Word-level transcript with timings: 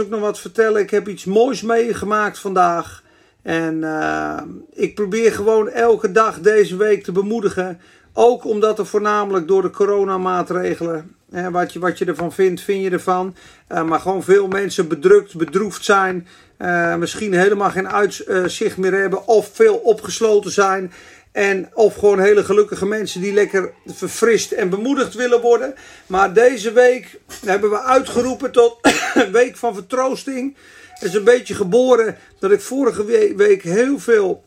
ook 0.00 0.08
nog 0.08 0.20
wat 0.20 0.40
vertellen. 0.40 0.80
Ik 0.80 0.90
heb 0.90 1.08
iets 1.08 1.24
moois 1.24 1.62
meegemaakt 1.62 2.38
vandaag. 2.38 3.02
En 3.42 3.74
uh, 3.74 4.42
ik 4.72 4.94
probeer 4.94 5.32
gewoon 5.32 5.68
elke 5.68 6.12
dag 6.12 6.40
deze 6.40 6.76
week 6.76 7.04
te 7.04 7.12
bemoedigen. 7.12 7.80
Ook 8.12 8.44
omdat 8.44 8.78
er 8.78 8.86
voornamelijk 8.86 9.48
door 9.48 9.62
de 9.62 9.70
coronamaatregelen, 9.70 11.14
hè, 11.30 11.50
wat, 11.50 11.72
je, 11.72 11.78
wat 11.78 11.98
je 11.98 12.04
ervan 12.04 12.32
vindt, 12.32 12.60
vind 12.60 12.82
je 12.82 12.90
ervan. 12.90 13.34
Uh, 13.68 13.82
maar 13.82 14.00
gewoon 14.00 14.22
veel 14.22 14.48
mensen 14.48 14.88
bedrukt, 14.88 15.36
bedroefd 15.36 15.84
zijn. 15.84 16.26
Uh, 16.58 16.96
misschien 16.96 17.34
helemaal 17.34 17.70
geen 17.70 17.88
uitzicht 17.88 18.76
meer 18.76 18.94
hebben. 18.94 19.26
Of 19.26 19.50
veel 19.52 19.76
opgesloten 19.76 20.50
zijn. 20.50 20.92
En 21.32 21.70
of 21.74 21.94
gewoon 21.94 22.20
hele 22.20 22.44
gelukkige 22.44 22.86
mensen 22.86 23.20
die 23.20 23.32
lekker 23.32 23.72
verfrist 23.86 24.52
en 24.52 24.70
bemoedigd 24.70 25.14
willen 25.14 25.40
worden. 25.40 25.74
Maar 26.06 26.32
deze 26.32 26.72
week 26.72 27.20
hebben 27.44 27.70
we 27.70 27.82
uitgeroepen 27.82 28.52
tot 28.52 28.78
week 29.32 29.56
van 29.56 29.74
vertroosting. 29.74 30.56
Het 30.94 31.08
is 31.08 31.14
een 31.14 31.24
beetje 31.24 31.54
geboren 31.54 32.16
dat 32.38 32.50
ik 32.50 32.60
vorige 32.60 33.04
week 33.36 33.62
heel 33.62 33.98
veel 33.98 34.44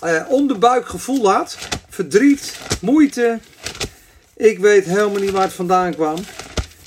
eh, 0.00 0.24
onderbuikgevoel 0.28 1.30
had. 1.30 1.58
Verdriet, 1.88 2.58
moeite. 2.80 3.38
Ik 4.36 4.58
weet 4.58 4.84
helemaal 4.84 5.20
niet 5.20 5.30
waar 5.30 5.42
het 5.42 5.52
vandaan 5.52 5.94
kwam. 5.94 6.16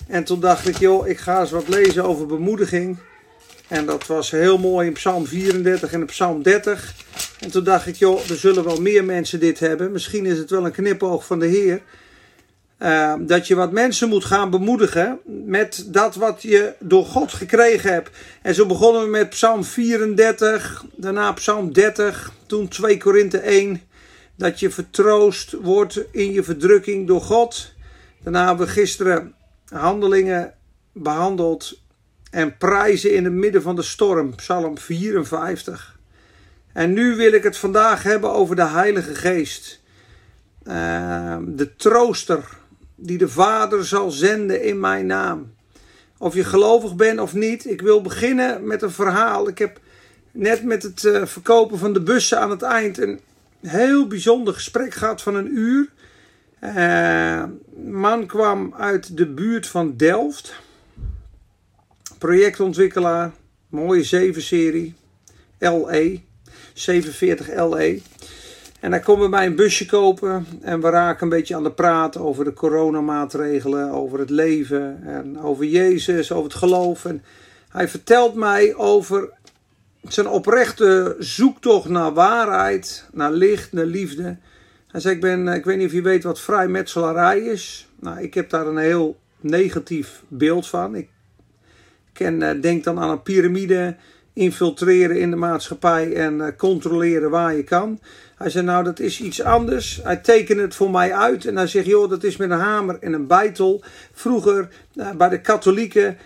En 0.07 0.23
toen 0.23 0.39
dacht 0.39 0.67
ik, 0.67 0.77
joh, 0.77 1.07
ik 1.07 1.17
ga 1.17 1.39
eens 1.39 1.51
wat 1.51 1.67
lezen 1.67 2.03
over 2.03 2.25
bemoediging. 2.25 2.97
En 3.67 3.85
dat 3.85 4.07
was 4.07 4.31
heel 4.31 4.57
mooi 4.57 4.87
in 4.87 4.93
Psalm 4.93 5.25
34 5.25 5.93
en 5.93 5.99
in 5.99 6.05
Psalm 6.05 6.43
30. 6.43 6.93
En 7.39 7.51
toen 7.51 7.63
dacht 7.63 7.87
ik, 7.87 7.95
joh, 7.95 8.29
er 8.29 8.35
zullen 8.35 8.63
wel 8.63 8.81
meer 8.81 9.05
mensen 9.05 9.39
dit 9.39 9.59
hebben. 9.59 9.91
Misschien 9.91 10.25
is 10.25 10.37
het 10.37 10.49
wel 10.49 10.65
een 10.65 10.71
knipoog 10.71 11.25
van 11.25 11.39
de 11.39 11.45
Heer. 11.45 11.81
Uh, 12.79 13.13
dat 13.19 13.47
je 13.47 13.55
wat 13.55 13.71
mensen 13.71 14.09
moet 14.09 14.25
gaan 14.25 14.49
bemoedigen 14.49 15.19
met 15.45 15.85
dat 15.87 16.15
wat 16.15 16.41
je 16.41 16.73
door 16.79 17.05
God 17.05 17.33
gekregen 17.33 17.93
hebt. 17.93 18.09
En 18.41 18.55
zo 18.55 18.65
begonnen 18.65 19.01
we 19.01 19.07
met 19.07 19.29
Psalm 19.29 19.63
34, 19.63 20.85
daarna 20.95 21.31
Psalm 21.31 21.73
30, 21.73 22.31
toen 22.45 22.67
2 22.67 22.97
Korinthe 22.97 23.37
1. 23.37 23.81
Dat 24.35 24.59
je 24.59 24.69
vertroost 24.69 25.51
wordt 25.51 26.03
in 26.11 26.31
je 26.31 26.43
verdrukking 26.43 27.07
door 27.07 27.21
God. 27.21 27.73
Daarna 28.23 28.47
hebben 28.47 28.65
we 28.65 28.71
gisteren 28.71 29.33
handelingen 29.69 30.53
behandeld 30.93 31.79
en 32.31 32.57
prijzen 32.57 33.13
in 33.13 33.23
het 33.23 33.33
midden 33.33 33.61
van 33.61 33.75
de 33.75 33.81
storm, 33.81 34.35
Psalm 34.35 34.77
54. 34.77 35.96
En 36.77 36.93
nu 36.93 37.15
wil 37.15 37.33
ik 37.33 37.43
het 37.43 37.57
vandaag 37.57 38.03
hebben 38.03 38.31
over 38.31 38.55
de 38.55 38.65
Heilige 38.65 39.15
Geest. 39.15 39.81
Uh, 40.63 41.37
de 41.47 41.75
trooster 41.75 42.57
die 42.95 43.17
de 43.17 43.27
Vader 43.27 43.85
zal 43.85 44.11
zenden 44.11 44.63
in 44.63 44.79
mijn 44.79 45.05
naam. 45.05 45.53
Of 46.17 46.33
je 46.33 46.43
gelovig 46.43 46.95
bent 46.95 47.19
of 47.19 47.33
niet, 47.33 47.69
ik 47.69 47.81
wil 47.81 48.01
beginnen 48.01 48.67
met 48.67 48.81
een 48.81 48.91
verhaal. 48.91 49.47
Ik 49.47 49.57
heb 49.57 49.79
net 50.31 50.63
met 50.63 50.83
het 50.83 51.03
uh, 51.03 51.25
verkopen 51.25 51.77
van 51.77 51.93
de 51.93 52.01
bussen 52.01 52.39
aan 52.39 52.49
het 52.49 52.61
eind 52.61 52.97
een 52.97 53.19
heel 53.61 54.07
bijzonder 54.07 54.53
gesprek 54.53 54.93
gehad 54.93 55.21
van 55.21 55.35
een 55.35 55.57
uur. 55.57 55.89
Uh, 56.61 57.43
man 57.85 58.25
kwam 58.25 58.73
uit 58.77 59.17
de 59.17 59.27
buurt 59.27 59.67
van 59.67 59.93
Delft 59.95 60.55
projectontwikkelaar, 62.17 63.31
mooie 63.69 64.33
7-serie, 64.33 64.95
LE, 65.59 66.25
47 66.79 67.47
LE. 67.47 68.01
En 68.79 68.91
hij 68.91 68.99
kon 68.99 69.19
bij 69.19 69.27
mij 69.27 69.45
een 69.45 69.55
busje 69.55 69.85
kopen 69.85 70.45
en 70.61 70.81
we 70.81 70.89
raken 70.89 71.23
een 71.23 71.29
beetje 71.29 71.55
aan 71.55 71.63
de 71.63 71.71
praat 71.71 72.17
over 72.17 72.43
de 72.43 72.53
coronamaatregelen, 72.53 73.91
over 73.91 74.19
het 74.19 74.29
leven 74.29 74.99
en 75.03 75.41
over 75.41 75.65
Jezus, 75.65 76.31
over 76.31 76.43
het 76.43 76.59
geloof. 76.59 77.05
En 77.05 77.23
hij 77.69 77.87
vertelt 77.87 78.35
mij 78.35 78.75
over 78.75 79.29
zijn 80.07 80.27
oprechte 80.27 81.15
zoektocht 81.19 81.89
naar 81.89 82.13
waarheid, 82.13 83.09
naar 83.11 83.31
licht, 83.31 83.73
naar 83.73 83.85
liefde. 83.85 84.37
Hij 84.87 85.01
zei, 85.01 85.15
ik, 85.15 85.21
ben, 85.21 85.47
ik 85.47 85.65
weet 85.65 85.77
niet 85.77 85.87
of 85.87 85.93
je 85.93 86.01
weet 86.01 86.23
wat 86.23 86.39
vrijmetselarij 86.39 87.39
is. 87.39 87.89
Nou, 87.99 88.21
ik 88.21 88.33
heb 88.33 88.49
daar 88.49 88.67
een 88.67 88.77
heel 88.77 89.19
negatief 89.39 90.23
beeld 90.27 90.67
van. 90.67 90.95
Ik 90.95 91.09
ken, 92.13 92.41
uh, 92.41 92.61
denk 92.61 92.83
dan 92.83 92.99
aan 92.99 93.09
een 93.09 93.21
piramide, 93.21 93.95
infiltreren 94.37 95.19
in 95.19 95.29
de 95.29 95.35
maatschappij 95.35 96.13
en 96.13 96.33
uh, 96.33 96.47
controleren 96.57 97.29
waar 97.29 97.55
je 97.55 97.63
kan. 97.63 97.99
Hij 98.35 98.49
zei, 98.49 98.65
nou 98.65 98.83
dat 98.83 98.99
is 98.99 99.21
iets 99.21 99.43
anders. 99.43 99.99
Hij 100.03 100.17
tekende 100.17 100.61
het 100.61 100.75
voor 100.75 100.91
mij 100.91 101.13
uit 101.13 101.45
en 101.45 101.55
hij 101.55 101.67
zegt, 101.67 101.85
joh, 101.85 102.09
dat 102.09 102.23
is 102.23 102.37
met 102.37 102.49
een 102.49 102.59
hamer 102.59 102.97
en 102.99 103.13
een 103.13 103.27
bijtel. 103.27 103.83
Vroeger 104.13 104.69
uh, 104.95 105.11
bij 105.11 105.29
de 105.29 105.41
katholieken 105.41 106.17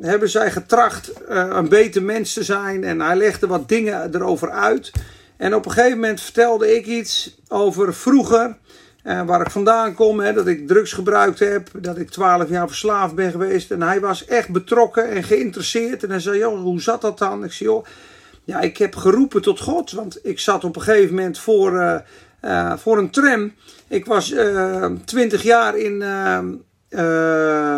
hebben 0.00 0.28
zij 0.28 0.50
getracht 0.50 1.12
een 1.28 1.68
beter 1.68 2.02
mens 2.02 2.32
te 2.32 2.44
zijn 2.44 2.84
en 2.84 3.00
hij 3.00 3.16
legde 3.16 3.46
wat 3.46 3.68
dingen 3.68 4.14
erover 4.14 4.50
uit. 4.50 4.92
En 5.36 5.54
op 5.54 5.64
een 5.66 5.72
gegeven 5.72 5.98
moment 5.98 6.20
vertelde 6.20 6.76
ik 6.76 6.86
iets 6.86 7.38
over 7.48 7.94
vroeger. 7.94 8.56
Uh, 9.06 9.22
waar 9.26 9.40
ik 9.40 9.50
vandaan 9.50 9.94
kom, 9.94 10.20
hè, 10.20 10.32
dat 10.32 10.46
ik 10.46 10.68
drugs 10.68 10.92
gebruikt 10.92 11.38
heb, 11.38 11.68
dat 11.72 11.98
ik 11.98 12.10
twaalf 12.10 12.48
jaar 12.48 12.66
verslaafd 12.66 13.14
ben 13.14 13.30
geweest. 13.30 13.70
En 13.70 13.82
hij 13.82 14.00
was 14.00 14.24
echt 14.24 14.48
betrokken 14.48 15.10
en 15.10 15.22
geïnteresseerd. 15.22 16.02
En 16.02 16.10
hij 16.10 16.20
zei, 16.20 16.38
joh, 16.38 16.60
hoe 16.60 16.80
zat 16.80 17.00
dat 17.00 17.18
dan? 17.18 17.44
Ik 17.44 17.52
zei, 17.52 17.68
joh, 17.68 17.86
ja, 18.44 18.60
ik 18.60 18.76
heb 18.76 18.96
geroepen 18.96 19.42
tot 19.42 19.60
God. 19.60 19.90
Want 19.90 20.18
ik 20.22 20.38
zat 20.38 20.64
op 20.64 20.76
een 20.76 20.82
gegeven 20.82 21.14
moment 21.14 21.38
voor, 21.38 21.72
uh, 21.72 21.96
uh, 22.44 22.76
voor 22.76 22.98
een 22.98 23.10
tram. 23.10 23.52
Ik 23.88 24.06
was 24.06 24.34
twintig 25.04 25.42
jaar 25.42 25.76
in, 25.76 26.02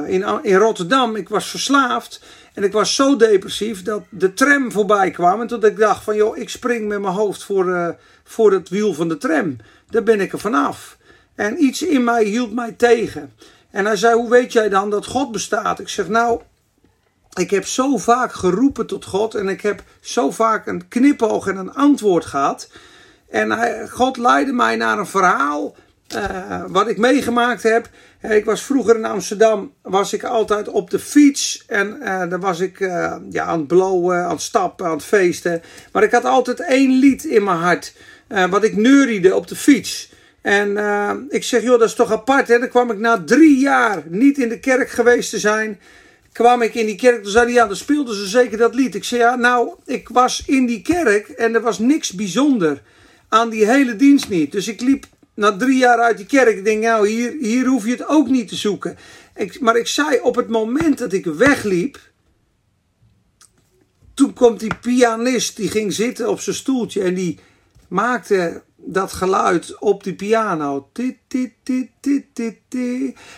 in, 0.06 0.24
in 0.42 0.56
Rotterdam. 0.56 1.16
Ik 1.16 1.28
was 1.28 1.50
verslaafd. 1.50 2.22
En 2.54 2.62
ik 2.62 2.72
was 2.72 2.94
zo 2.94 3.16
depressief 3.16 3.82
dat 3.82 4.02
de 4.08 4.34
tram 4.34 4.72
voorbij 4.72 5.10
kwam. 5.10 5.40
En 5.40 5.46
toen 5.46 5.64
ik 5.64 5.76
dacht 5.76 6.04
van, 6.04 6.16
joh, 6.16 6.36
ik 6.36 6.48
spring 6.48 6.88
met 6.88 7.00
mijn 7.00 7.14
hoofd 7.14 7.44
voor, 7.44 7.96
voor 8.24 8.52
het 8.52 8.68
wiel 8.68 8.94
van 8.94 9.08
de 9.08 9.16
tram. 9.16 9.56
Daar 9.90 10.02
ben 10.02 10.20
ik 10.20 10.32
er 10.32 10.38
vanaf. 10.38 10.97
En 11.38 11.62
iets 11.64 11.82
in 11.82 12.04
mij 12.04 12.24
hield 12.24 12.54
mij 12.54 12.72
tegen. 12.72 13.32
En 13.70 13.86
hij 13.86 13.96
zei: 13.96 14.14
Hoe 14.14 14.30
weet 14.30 14.52
jij 14.52 14.68
dan 14.68 14.90
dat 14.90 15.06
God 15.06 15.32
bestaat? 15.32 15.80
Ik 15.80 15.88
zeg: 15.88 16.08
Nou, 16.08 16.40
ik 17.34 17.50
heb 17.50 17.66
zo 17.66 17.96
vaak 17.96 18.32
geroepen 18.32 18.86
tot 18.86 19.04
God. 19.04 19.34
En 19.34 19.48
ik 19.48 19.60
heb 19.60 19.82
zo 20.00 20.30
vaak 20.30 20.66
een 20.66 20.88
knipoog 20.88 21.46
en 21.46 21.56
een 21.56 21.74
antwoord 21.74 22.24
gehad. 22.24 22.70
En 23.30 23.88
God 23.90 24.16
leidde 24.16 24.52
mij 24.52 24.76
naar 24.76 24.98
een 24.98 25.06
verhaal. 25.06 25.76
Uh, 26.16 26.62
wat 26.68 26.88
ik 26.88 26.98
meegemaakt 26.98 27.62
heb. 27.62 27.88
Ik 28.20 28.44
was 28.44 28.62
vroeger 28.62 28.96
in 28.96 29.04
Amsterdam, 29.04 29.72
was 29.82 30.12
ik 30.12 30.24
altijd 30.24 30.68
op 30.68 30.90
de 30.90 30.98
fiets. 30.98 31.64
En 31.66 31.98
uh, 32.02 32.28
dan 32.28 32.40
was 32.40 32.60
ik 32.60 32.78
ja, 33.30 33.44
aan 33.44 33.58
het 33.58 33.66
blowen, 33.66 34.24
aan 34.24 34.30
het 34.30 34.40
stappen, 34.40 34.86
aan 34.86 34.92
het 34.92 35.04
feesten. 35.04 35.62
Maar 35.92 36.02
ik 36.02 36.12
had 36.12 36.24
altijd 36.24 36.60
één 36.60 36.98
lied 36.98 37.24
in 37.24 37.44
mijn 37.44 37.58
hart. 37.58 37.94
wat 38.50 38.64
ik 38.64 38.76
neuriede 38.76 39.34
op 39.34 39.46
de 39.46 39.56
fiets. 39.56 40.16
En 40.42 40.68
uh, 40.70 41.12
ik 41.28 41.44
zeg, 41.44 41.62
joh, 41.62 41.78
dat 41.78 41.88
is 41.88 41.94
toch 41.94 42.12
apart. 42.12 42.48
Hè? 42.48 42.58
Dan 42.58 42.68
kwam 42.68 42.90
ik 42.90 42.98
na 42.98 43.24
drie 43.24 43.58
jaar 43.58 44.02
niet 44.08 44.38
in 44.38 44.48
de 44.48 44.60
kerk 44.60 44.90
geweest 44.90 45.30
te 45.30 45.38
zijn. 45.38 45.80
Kwam 46.32 46.62
ik 46.62 46.74
in 46.74 46.86
die 46.86 46.96
kerk, 46.96 47.22
toen 47.22 47.32
zei 47.32 47.44
hij, 47.44 47.54
ja, 47.54 47.66
dan 47.66 47.76
speelden 47.76 48.14
ze 48.14 48.26
zeker 48.26 48.58
dat 48.58 48.74
lied. 48.74 48.94
Ik 48.94 49.04
zei, 49.04 49.20
ja, 49.20 49.34
nou, 49.34 49.74
ik 49.84 50.08
was 50.08 50.42
in 50.46 50.66
die 50.66 50.82
kerk 50.82 51.28
en 51.28 51.54
er 51.54 51.60
was 51.60 51.78
niks 51.78 52.12
bijzonder 52.12 52.82
aan 53.28 53.50
die 53.50 53.66
hele 53.66 53.96
dienst 53.96 54.28
niet. 54.28 54.52
Dus 54.52 54.68
ik 54.68 54.80
liep 54.80 55.06
na 55.34 55.56
drie 55.56 55.78
jaar 55.78 55.98
uit 55.98 56.16
die 56.16 56.26
kerk. 56.26 56.56
Ik 56.56 56.64
denk, 56.64 56.82
nou, 56.82 57.08
hier, 57.08 57.36
hier 57.40 57.66
hoef 57.66 57.84
je 57.84 57.90
het 57.90 58.06
ook 58.06 58.28
niet 58.28 58.48
te 58.48 58.56
zoeken. 58.56 58.96
Ik, 59.36 59.60
maar 59.60 59.76
ik 59.76 59.86
zei, 59.86 60.18
op 60.20 60.36
het 60.36 60.48
moment 60.48 60.98
dat 60.98 61.12
ik 61.12 61.24
wegliep, 61.24 61.98
toen 64.14 64.32
komt 64.32 64.60
die 64.60 64.74
pianist, 64.80 65.56
die 65.56 65.70
ging 65.70 65.92
zitten 65.92 66.28
op 66.28 66.40
zijn 66.40 66.56
stoeltje 66.56 67.02
en 67.02 67.14
die 67.14 67.38
maakte 67.88 68.62
dat 68.92 69.12
geluid 69.12 69.78
op 69.78 70.04
die 70.04 70.14
piano. 70.14 70.88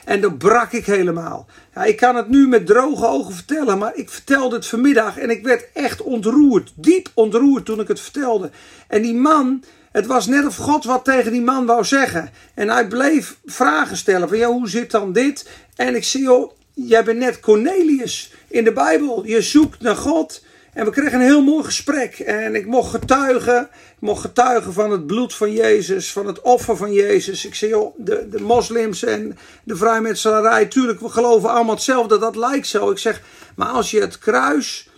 En 0.05 0.21
dan 0.21 0.37
brak 0.37 0.73
ik 0.73 0.87
helemaal. 0.87 1.47
Ja, 1.75 1.85
ik 1.85 1.97
kan 1.97 2.17
het 2.17 2.29
nu 2.29 2.49
met 2.49 2.67
droge 2.67 3.07
ogen 3.07 3.35
vertellen, 3.35 3.79
maar 3.79 3.95
ik 3.95 4.11
vertelde 4.11 4.57
het 4.57 4.67
vanmiddag 4.67 5.19
en 5.19 5.31
ik 5.31 5.43
werd 5.43 5.69
echt 5.75 6.03
ontroerd. 6.03 6.73
Diep 6.75 7.09
ontroerd 7.15 7.65
toen 7.65 7.81
ik 7.81 7.89
het 7.89 8.01
vertelde. 8.01 8.51
En 8.89 9.03
die 9.03 9.15
man, 9.15 9.63
het 9.93 10.07
was 10.07 10.27
net 10.27 10.47
of 10.47 10.57
God 10.57 10.85
wat 10.85 11.05
tegen 11.05 11.33
die 11.33 11.43
man 11.43 11.67
wou 11.67 11.85
zeggen. 11.85 12.31
En 12.55 12.69
hij 12.69 12.89
bleef 12.89 13.39
vragen 13.45 13.97
stellen 13.97 14.29
van 14.29 14.39
ja, 14.39 14.49
hoe 14.49 14.69
zit 14.69 14.91
dan 14.91 15.13
dit? 15.13 15.49
En 15.77 15.95
ik 15.95 16.05
zie, 16.05 16.23
joh, 16.23 16.53
jij 16.75 17.05
bent 17.05 17.19
net 17.19 17.41
Cornelius 17.41 18.33
in 18.49 18.65
de 18.65 18.73
Bijbel. 18.73 19.27
Je 19.27 19.43
zoekt 19.43 19.81
naar 19.81 19.97
God. 19.97 20.43
En 20.73 20.85
we 20.85 20.91
kregen 20.91 21.15
een 21.15 21.27
heel 21.27 21.43
mooi 21.43 21.65
gesprek. 21.65 22.19
En 22.19 22.55
ik 22.55 22.67
mocht 22.67 22.91
getuigen. 22.91 23.63
Ik 23.63 24.01
mocht 24.01 24.21
getuigen 24.21 24.73
van 24.73 24.91
het 24.91 25.07
bloed 25.07 25.35
van 25.35 25.53
Jezus. 25.53 26.13
Van 26.13 26.27
het 26.27 26.41
offer 26.41 26.77
van 26.77 26.93
Jezus. 26.93 27.45
Ik 27.45 27.55
zei, 27.55 27.71
joh, 27.71 27.95
de, 27.97 28.29
de 28.29 28.41
moslims 28.41 29.05
en 29.05 29.39
de 29.65 29.77
vrijmetselarij. 29.77 30.67
Tuurlijk, 30.67 31.01
we 31.01 31.09
geloven 31.09 31.51
allemaal 31.51 31.75
hetzelfde. 31.75 32.19
Dat 32.19 32.37
lijkt 32.37 32.67
zo. 32.67 32.91
Ik 32.91 32.99
zeg, 32.99 33.23
maar 33.57 33.69
als 33.69 33.91
je 33.91 34.01
het 34.01 34.19
kruis 34.19 34.89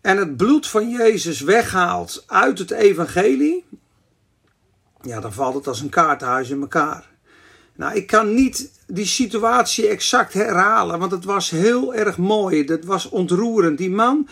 en 0.00 0.16
het 0.16 0.36
bloed 0.36 0.66
van 0.66 0.90
Jezus 0.90 1.40
weghaalt 1.40 2.24
uit 2.26 2.58
het 2.58 2.70
evangelie. 2.70 3.64
Ja, 5.02 5.20
dan 5.20 5.32
valt 5.32 5.54
het 5.54 5.66
als 5.66 5.80
een 5.80 5.88
kaartenhuis 5.88 6.50
in 6.50 6.60
elkaar. 6.60 7.10
Nou, 7.76 7.94
ik 7.94 8.06
kan 8.06 8.34
niet 8.34 8.70
die 8.86 9.06
situatie 9.06 9.88
exact 9.88 10.32
herhalen, 10.32 10.98
want 10.98 11.12
het 11.12 11.24
was 11.24 11.50
heel 11.50 11.94
erg 11.94 12.18
mooi. 12.18 12.64
Dat 12.64 12.84
was 12.84 13.08
ontroerend. 13.08 13.78
Die 13.78 13.90
man 13.90 14.28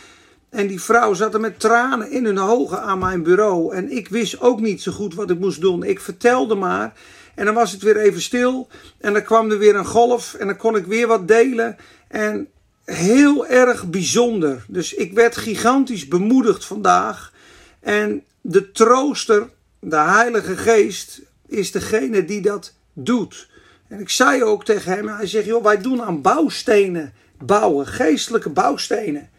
en 0.51 0.67
die 0.67 0.81
vrouw 0.81 1.15
zaten 1.15 1.41
met 1.41 1.61
tranen 1.61 2.11
in 2.11 2.25
hun 2.25 2.39
ogen 2.39 2.83
aan 2.83 2.99
mijn 2.99 3.23
bureau. 3.23 3.75
En 3.75 3.91
ik 3.91 4.09
wist 4.09 4.41
ook 4.41 4.61
niet 4.61 4.83
zo 4.83 4.93
goed 4.93 5.15
wat 5.15 5.31
ik 5.31 5.39
moest 5.39 5.61
doen. 5.61 5.83
Ik 5.83 6.01
vertelde 6.01 6.55
maar. 6.55 6.93
En 7.35 7.45
dan 7.45 7.55
was 7.55 7.73
het 7.73 7.83
weer 7.83 7.97
even 7.97 8.23
stil. 8.23 8.69
En 8.99 9.13
dan 9.13 9.23
kwam 9.23 9.51
er 9.51 9.59
weer 9.59 9.75
een 9.75 9.87
golf. 9.87 10.35
En 10.35 10.47
dan 10.47 10.57
kon 10.57 10.77
ik 10.77 10.87
weer 10.87 11.07
wat 11.07 11.29
delen. 11.29 11.77
En 12.09 12.49
heel 12.85 13.47
erg 13.47 13.91
bijzonder. 13.91 14.65
Dus 14.69 14.95
ik 14.95 15.13
werd 15.13 15.37
gigantisch 15.37 16.09
bemoedigd 16.09 16.65
vandaag. 16.65 17.33
En 17.81 18.25
de 18.41 18.73
trooster, 18.73 19.49
de 19.81 19.97
Heilige 19.97 20.57
Geest, 20.57 21.21
is 21.47 21.71
degene 21.71 22.25
die 22.25 22.41
dat 22.41 22.75
doet. 22.93 23.49
En 23.89 24.01
ik 24.01 24.09
zei 24.09 24.45
ook 24.45 24.65
tegen 24.65 24.93
hem, 24.93 25.09
hij 25.09 25.27
zegt, 25.27 25.47
joh, 25.47 25.63
wij 25.65 25.81
doen 25.81 26.03
aan 26.03 26.23
bouwstenen 26.23 27.13
bouwen, 27.39 27.87
geestelijke 27.87 28.49
bouwstenen. 28.49 29.31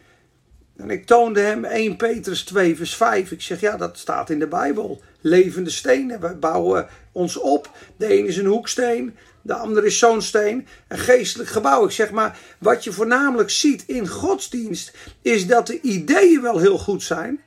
En 0.82 0.90
ik 0.90 1.06
toonde 1.06 1.40
hem 1.40 1.64
1 1.64 1.96
Petrus 1.96 2.44
2 2.44 2.76
vers 2.76 2.96
5. 2.96 3.30
Ik 3.30 3.42
zeg, 3.42 3.60
ja, 3.60 3.76
dat 3.76 3.98
staat 3.98 4.30
in 4.30 4.38
de 4.38 4.46
Bijbel. 4.46 5.00
Levende 5.20 5.70
stenen, 5.70 6.20
we 6.20 6.34
bouwen 6.34 6.88
ons 7.12 7.36
op. 7.36 7.70
De 7.96 8.18
een 8.18 8.26
is 8.26 8.36
een 8.36 8.46
hoeksteen, 8.46 9.16
de 9.42 9.54
ander 9.54 9.84
is 9.84 9.98
zo'n 9.98 10.22
steen. 10.22 10.66
Een 10.88 10.98
geestelijk 10.98 11.50
gebouw. 11.50 11.84
Ik 11.84 11.90
zeg 11.90 12.10
maar, 12.10 12.38
wat 12.58 12.84
je 12.84 12.92
voornamelijk 12.92 13.50
ziet 13.50 13.84
in 13.86 14.08
godsdienst, 14.08 14.96
is 15.22 15.46
dat 15.46 15.66
de 15.66 15.80
ideeën 15.80 16.42
wel 16.42 16.58
heel 16.58 16.78
goed 16.78 17.02
zijn 17.02 17.40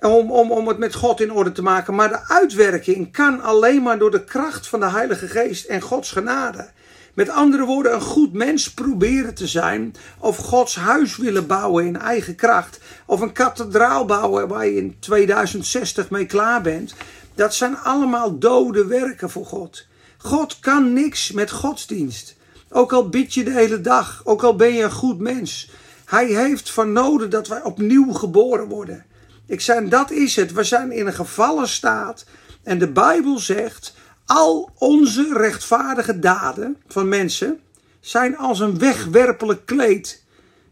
om, 0.00 0.30
om, 0.30 0.52
om 0.52 0.68
het 0.68 0.78
met 0.78 0.94
God 0.94 1.20
in 1.20 1.32
orde 1.32 1.52
te 1.52 1.62
maken. 1.62 1.94
Maar 1.94 2.08
de 2.08 2.28
uitwerking 2.28 3.12
kan 3.12 3.40
alleen 3.40 3.82
maar 3.82 3.98
door 3.98 4.10
de 4.10 4.24
kracht 4.24 4.68
van 4.68 4.80
de 4.80 4.90
Heilige 4.90 5.28
Geest 5.28 5.64
en 5.64 5.80
Gods 5.80 6.10
genade. 6.10 6.70
Met 7.14 7.28
andere 7.28 7.64
woorden, 7.64 7.94
een 7.94 8.00
goed 8.00 8.32
mens 8.32 8.74
proberen 8.74 9.34
te 9.34 9.46
zijn. 9.46 9.94
Of 10.18 10.36
Gods 10.36 10.76
huis 10.76 11.16
willen 11.16 11.46
bouwen 11.46 11.86
in 11.86 11.96
eigen 11.96 12.34
kracht. 12.34 12.80
Of 13.06 13.20
een 13.20 13.32
kathedraal 13.32 14.04
bouwen 14.04 14.48
waar 14.48 14.66
je 14.66 14.76
in 14.76 14.96
2060 14.98 16.10
mee 16.10 16.26
klaar 16.26 16.62
bent. 16.62 16.94
Dat 17.34 17.54
zijn 17.54 17.78
allemaal 17.78 18.38
dode 18.38 18.86
werken 18.86 19.30
voor 19.30 19.46
God. 19.46 19.86
God 20.18 20.58
kan 20.58 20.92
niks 20.92 21.32
met 21.32 21.50
godsdienst. 21.50 22.36
Ook 22.70 22.92
al 22.92 23.08
bid 23.08 23.34
je 23.34 23.44
de 23.44 23.52
hele 23.52 23.80
dag, 23.80 24.20
ook 24.24 24.42
al 24.42 24.56
ben 24.56 24.74
je 24.74 24.82
een 24.82 24.92
goed 24.92 25.18
mens. 25.18 25.70
Hij 26.04 26.26
heeft 26.26 26.70
van 26.70 26.92
nodig 26.92 27.28
dat 27.28 27.48
wij 27.48 27.62
opnieuw 27.62 28.12
geboren 28.12 28.68
worden. 28.68 29.04
Ik 29.46 29.60
zei, 29.60 29.88
dat 29.88 30.10
is 30.10 30.36
het. 30.36 30.52
We 30.52 30.64
zijn 30.64 30.92
in 30.92 31.06
een 31.06 31.14
gevallen 31.14 31.68
staat. 31.68 32.24
En 32.62 32.78
de 32.78 32.88
Bijbel 32.88 33.38
zegt, 33.38 33.94
al 34.26 34.70
onze 34.78 35.30
rechtvaardige 35.32 36.18
daden 36.18 36.76
van 36.86 37.08
mensen 37.08 37.60
zijn 38.00 38.36
als 38.36 38.60
een 38.60 38.78
wegwerpelijk 38.78 39.66
kleed. 39.66 40.24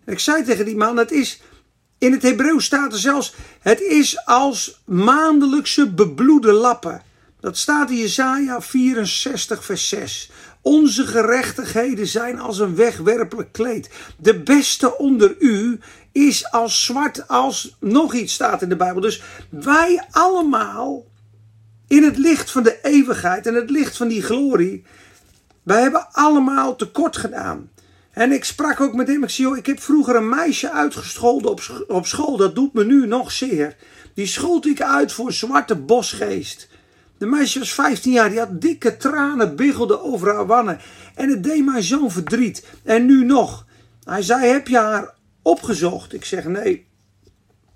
Ik 0.06 0.18
zei 0.18 0.44
tegen 0.44 0.64
die 0.64 0.76
man, 0.76 0.96
het 0.96 1.10
is, 1.10 1.40
in 1.98 2.12
het 2.12 2.22
Hebreeuws 2.22 2.64
staat 2.64 2.92
er 2.92 2.98
zelfs, 2.98 3.34
het 3.60 3.80
is 3.80 4.26
als 4.26 4.82
maandelijkse 4.84 5.90
bebloede 5.90 6.52
lappen. 6.52 7.02
Dat 7.40 7.56
staat 7.56 7.90
in 7.90 7.96
Jesaja 7.96 8.60
64 8.60 9.64
vers 9.64 9.88
6. 9.88 10.30
Onze 10.62 11.06
gerechtigheden 11.06 12.06
zijn 12.06 12.40
als 12.40 12.58
een 12.58 12.74
wegwerpelijk 12.76 13.52
kleed. 13.52 13.90
De 14.16 14.40
beste 14.40 14.98
onder 14.98 15.36
u 15.38 15.80
is 16.12 16.50
als 16.50 16.84
zwart 16.84 17.28
als 17.28 17.76
nog 17.80 18.14
iets 18.14 18.32
staat 18.32 18.62
in 18.62 18.68
de 18.68 18.76
Bijbel. 18.76 19.00
Dus 19.00 19.22
wij 19.48 20.04
allemaal 20.10 21.04
in 21.88 22.02
het 22.02 22.16
licht 22.16 22.50
van 22.50 22.62
de 22.62 22.69
eeuwigheid 22.82 23.46
en 23.46 23.54
het 23.54 23.70
licht 23.70 23.96
van 23.96 24.08
die 24.08 24.22
glorie. 24.22 24.84
Wij 25.62 25.82
hebben 25.82 26.08
allemaal 26.12 26.76
tekort 26.76 27.16
gedaan. 27.16 27.70
En 28.10 28.32
ik 28.32 28.44
sprak 28.44 28.80
ook 28.80 28.94
met 28.94 29.08
hem. 29.08 29.22
Ik 29.22 29.30
zei, 29.30 29.48
joh, 29.48 29.56
ik 29.56 29.66
heb 29.66 29.80
vroeger 29.80 30.16
een 30.16 30.28
meisje 30.28 30.70
uitgescholden 30.70 31.50
op, 31.50 31.84
op 31.88 32.06
school. 32.06 32.36
Dat 32.36 32.54
doet 32.54 32.72
me 32.72 32.84
nu 32.84 33.06
nog 33.06 33.32
zeer. 33.32 33.76
Die 34.14 34.26
schold 34.26 34.66
ik 34.66 34.82
uit 34.82 35.12
voor 35.12 35.32
zwarte 35.32 35.76
bosgeest. 35.76 36.68
De 37.18 37.26
meisje 37.26 37.58
was 37.58 37.74
15 37.74 38.12
jaar, 38.12 38.30
die 38.30 38.38
had 38.38 38.60
dikke 38.60 38.96
tranen, 38.96 39.56
biggelden 39.56 40.02
over 40.02 40.34
haar 40.34 40.46
wangen. 40.46 40.80
En 41.14 41.28
het 41.28 41.42
deed 41.42 41.64
mij 41.64 41.82
zo'n 41.82 42.10
verdriet. 42.10 42.66
En 42.82 43.06
nu 43.06 43.24
nog. 43.24 43.66
Hij 44.04 44.22
zei, 44.22 44.46
heb 44.46 44.68
je 44.68 44.78
haar 44.78 45.14
opgezocht? 45.42 46.12
Ik 46.12 46.24
zeg, 46.24 46.44
nee. 46.44 46.86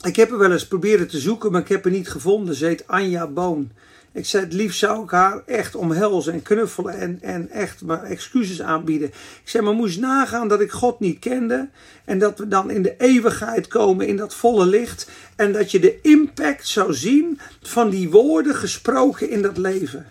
Ik 0.02 0.16
heb 0.16 0.30
er 0.30 0.38
wel 0.38 0.52
eens 0.52 0.66
proberen 0.66 1.08
te 1.08 1.18
zoeken, 1.18 1.52
maar 1.52 1.60
ik 1.60 1.68
heb 1.68 1.84
haar 1.84 1.92
niet 1.92 2.08
gevonden. 2.08 2.54
Ze 2.54 2.66
heet 2.66 2.86
Anja 2.86 3.26
Boon. 3.26 3.70
Ik 4.14 4.26
zei, 4.26 4.44
het 4.44 4.52
liefst 4.52 4.78
zou 4.78 5.04
ik 5.04 5.10
haar 5.10 5.42
echt 5.46 5.74
omhelzen 5.74 6.32
en 6.32 6.42
knuffelen 6.42 6.98
en, 6.98 7.18
en 7.20 7.50
echt 7.50 7.82
mijn 7.82 8.04
excuses 8.04 8.62
aanbieden. 8.62 9.08
Ik 9.08 9.40
zei, 9.44 9.64
maar 9.64 9.74
moest 9.74 10.00
nagaan 10.00 10.48
dat 10.48 10.60
ik 10.60 10.70
God 10.70 11.00
niet 11.00 11.18
kende. 11.18 11.68
En 12.04 12.18
dat 12.18 12.38
we 12.38 12.48
dan 12.48 12.70
in 12.70 12.82
de 12.82 12.94
eeuwigheid 12.98 13.68
komen 13.68 14.06
in 14.06 14.16
dat 14.16 14.34
volle 14.34 14.66
licht. 14.66 15.08
En 15.36 15.52
dat 15.52 15.70
je 15.70 15.78
de 15.78 16.00
impact 16.02 16.68
zou 16.68 16.94
zien 16.94 17.40
van 17.62 17.90
die 17.90 18.10
woorden 18.10 18.54
gesproken 18.54 19.30
in 19.30 19.42
dat 19.42 19.56
leven. 19.56 20.06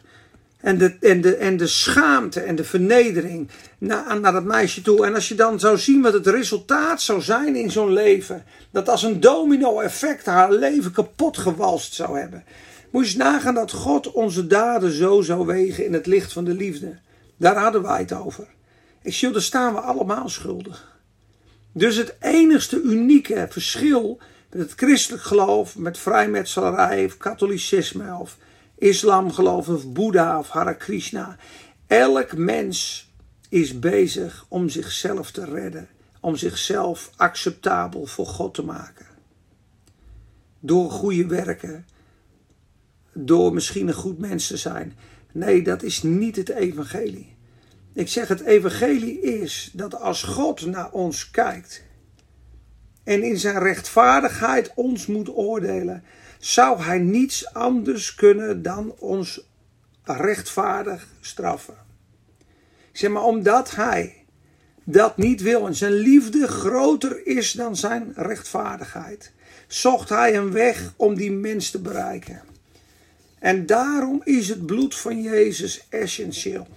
En 0.57 0.77
de, 0.77 0.95
en, 0.99 1.21
de, 1.21 1.35
en 1.35 1.57
de 1.57 1.67
schaamte 1.67 2.39
en 2.39 2.55
de 2.55 2.63
vernedering 2.63 3.49
naar, 3.77 4.19
naar 4.19 4.33
dat 4.33 4.43
meisje 4.43 4.81
toe. 4.81 5.05
En 5.05 5.15
als 5.15 5.27
je 5.27 5.35
dan 5.35 5.59
zou 5.59 5.77
zien 5.77 6.01
wat 6.01 6.13
het 6.13 6.27
resultaat 6.27 7.01
zou 7.01 7.21
zijn 7.21 7.55
in 7.55 7.71
zo'n 7.71 7.93
leven. 7.93 8.43
Dat 8.71 8.89
als 8.89 9.03
een 9.03 9.19
domino 9.19 9.79
effect 9.79 10.25
haar 10.25 10.51
leven 10.51 10.91
kapot 10.91 11.37
gewalst 11.37 11.93
zou 11.93 12.19
hebben. 12.19 12.43
Moet 12.93 13.07
je 13.07 13.09
eens 13.09 13.23
nagaan 13.23 13.53
dat 13.53 13.71
God 13.71 14.11
onze 14.11 14.47
daden 14.47 14.91
zo 14.91 15.21
zou 15.21 15.45
wegen 15.45 15.85
in 15.85 15.93
het 15.93 16.05
licht 16.05 16.33
van 16.33 16.43
de 16.43 16.53
liefde. 16.53 16.99
Daar 17.37 17.55
hadden 17.55 17.81
wij 17.81 17.99
het 17.99 18.13
over. 18.13 18.47
Ik 19.01 19.13
zie, 19.13 19.31
daar 19.31 19.41
staan 19.41 19.73
we 19.73 19.79
allemaal 19.79 20.29
schuldig. 20.29 20.99
Dus 21.71 21.95
het 21.95 22.15
enigste 22.19 22.81
unieke 22.81 23.47
verschil 23.49 24.19
met 24.49 24.61
het 24.61 24.73
christelijk 24.75 25.23
geloof, 25.23 25.77
met 25.77 25.97
vrijmetselarij 25.97 27.05
of 27.05 27.17
katholicisme 27.17 28.17
of 28.17 28.37
islamgeloof 28.77 29.69
of 29.69 29.91
Boeddha 29.91 30.39
of 30.39 30.49
Hare 30.49 30.75
Krishna. 30.75 31.37
Elk 31.87 32.37
mens 32.37 33.09
is 33.49 33.79
bezig 33.79 34.45
om 34.47 34.69
zichzelf 34.69 35.31
te 35.31 35.45
redden, 35.45 35.87
om 36.19 36.35
zichzelf 36.35 37.11
acceptabel 37.15 38.05
voor 38.05 38.27
God 38.27 38.53
te 38.53 38.63
maken. 38.63 39.05
Door 40.59 40.91
goede 40.91 41.27
werken, 41.27 41.85
door 43.13 43.53
misschien 43.53 43.87
een 43.87 43.93
goed 43.93 44.19
mens 44.19 44.47
te 44.47 44.57
zijn. 44.57 44.93
Nee, 45.31 45.63
dat 45.63 45.83
is 45.83 46.03
niet 46.03 46.35
het 46.35 46.49
evangelie. 46.49 47.35
Ik 47.93 48.07
zeg 48.07 48.27
het 48.27 48.41
evangelie 48.41 49.21
is 49.21 49.69
dat 49.73 49.99
als 49.99 50.23
God 50.23 50.65
naar 50.65 50.91
ons 50.91 51.31
kijkt 51.31 51.83
en 53.03 53.23
in 53.23 53.37
zijn 53.37 53.59
rechtvaardigheid 53.59 54.71
ons 54.75 55.05
moet 55.05 55.29
oordelen, 55.29 56.03
zou 56.39 56.81
hij 56.81 56.99
niets 56.99 57.53
anders 57.53 58.15
kunnen 58.15 58.61
dan 58.61 58.95
ons 58.99 59.49
rechtvaardig 60.03 61.07
straffen. 61.21 61.77
Zeg 62.91 63.11
maar 63.11 63.23
omdat 63.23 63.75
hij 63.75 64.25
dat 64.83 65.17
niet 65.17 65.41
wil 65.41 65.67
en 65.67 65.75
zijn 65.75 65.93
liefde 65.93 66.47
groter 66.47 67.27
is 67.27 67.51
dan 67.51 67.75
zijn 67.75 68.11
rechtvaardigheid, 68.15 69.31
zocht 69.67 70.09
hij 70.09 70.37
een 70.37 70.51
weg 70.51 70.93
om 70.95 71.15
die 71.15 71.31
mens 71.31 71.71
te 71.71 71.81
bereiken. 71.81 72.41
En 73.43 73.65
daarom 73.65 74.21
is 74.23 74.49
het 74.49 74.65
bloed 74.65 74.95
van 74.95 75.21
Jezus 75.21 75.85
essentieel. 75.89 76.67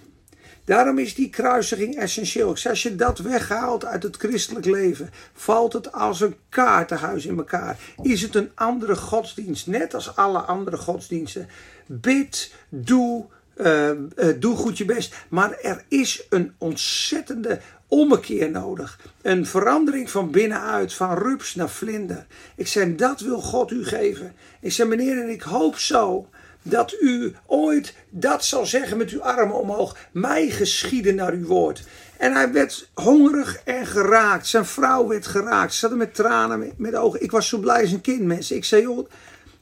Daarom 0.65 0.97
is 0.97 1.15
die 1.15 1.29
kruisiging 1.29 1.95
essentieel. 1.95 2.55
Als 2.63 2.83
je 2.83 2.95
dat 2.95 3.19
weghaalt 3.19 3.85
uit 3.85 4.03
het 4.03 4.15
christelijk 4.15 4.65
leven, 4.65 5.09
valt 5.33 5.73
het 5.73 5.91
als 5.91 6.21
een 6.21 6.35
kaartenhuis 6.49 7.25
in 7.25 7.37
elkaar. 7.37 7.79
Is 8.01 8.21
het 8.21 8.35
een 8.35 8.51
andere 8.55 8.95
godsdienst, 8.95 9.67
net 9.67 9.93
als 9.93 10.15
alle 10.15 10.39
andere 10.39 10.77
godsdiensten. 10.77 11.47
Bid, 11.85 12.53
doe, 12.69 13.25
uh, 13.57 13.89
uh, 13.89 13.99
doe 14.39 14.55
goed 14.55 14.77
je 14.77 14.85
best. 14.85 15.15
Maar 15.29 15.59
er 15.61 15.83
is 15.87 16.25
een 16.29 16.53
ontzettende 16.57 17.59
ommekeer 17.87 18.51
nodig. 18.51 18.99
Een 19.21 19.45
verandering 19.45 20.09
van 20.09 20.31
binnenuit, 20.31 20.93
van 20.93 21.17
rups 21.17 21.55
naar 21.55 21.69
vlinder. 21.69 22.25
Ik 22.55 22.67
zei, 22.67 22.95
dat 22.95 23.19
wil 23.19 23.41
God 23.41 23.71
u 23.71 23.85
geven. 23.85 24.33
Ik 24.61 24.71
zei, 24.71 24.89
meneer, 24.89 25.21
en 25.21 25.29
ik 25.29 25.41
hoop 25.41 25.77
zo 25.77 26.27
dat 26.69 26.95
u 26.99 27.33
ooit 27.45 27.93
dat 28.09 28.45
zal 28.45 28.65
zeggen 28.65 28.97
met 28.97 29.09
uw 29.09 29.21
armen 29.21 29.59
omhoog. 29.59 29.97
Mij 30.11 30.49
geschieden 30.49 31.15
naar 31.15 31.33
uw 31.33 31.45
woord. 31.45 31.83
En 32.17 32.33
hij 32.33 32.51
werd 32.51 32.89
hongerig 32.93 33.61
en 33.63 33.85
geraakt. 33.85 34.47
Zijn 34.47 34.65
vrouw 34.65 35.07
werd 35.07 35.27
geraakt. 35.27 35.73
Ze 35.73 35.79
zat 35.79 35.95
met 35.95 36.15
tranen 36.15 36.73
met, 36.77 36.95
ogen. 36.95 37.23
Ik 37.23 37.31
was 37.31 37.47
zo 37.47 37.57
blij 37.57 37.81
als 37.81 37.91
een 37.91 38.01
kind, 38.01 38.21
mensen. 38.21 38.55
Ik 38.55 38.65
zei, 38.65 38.81
joh, 38.81 39.09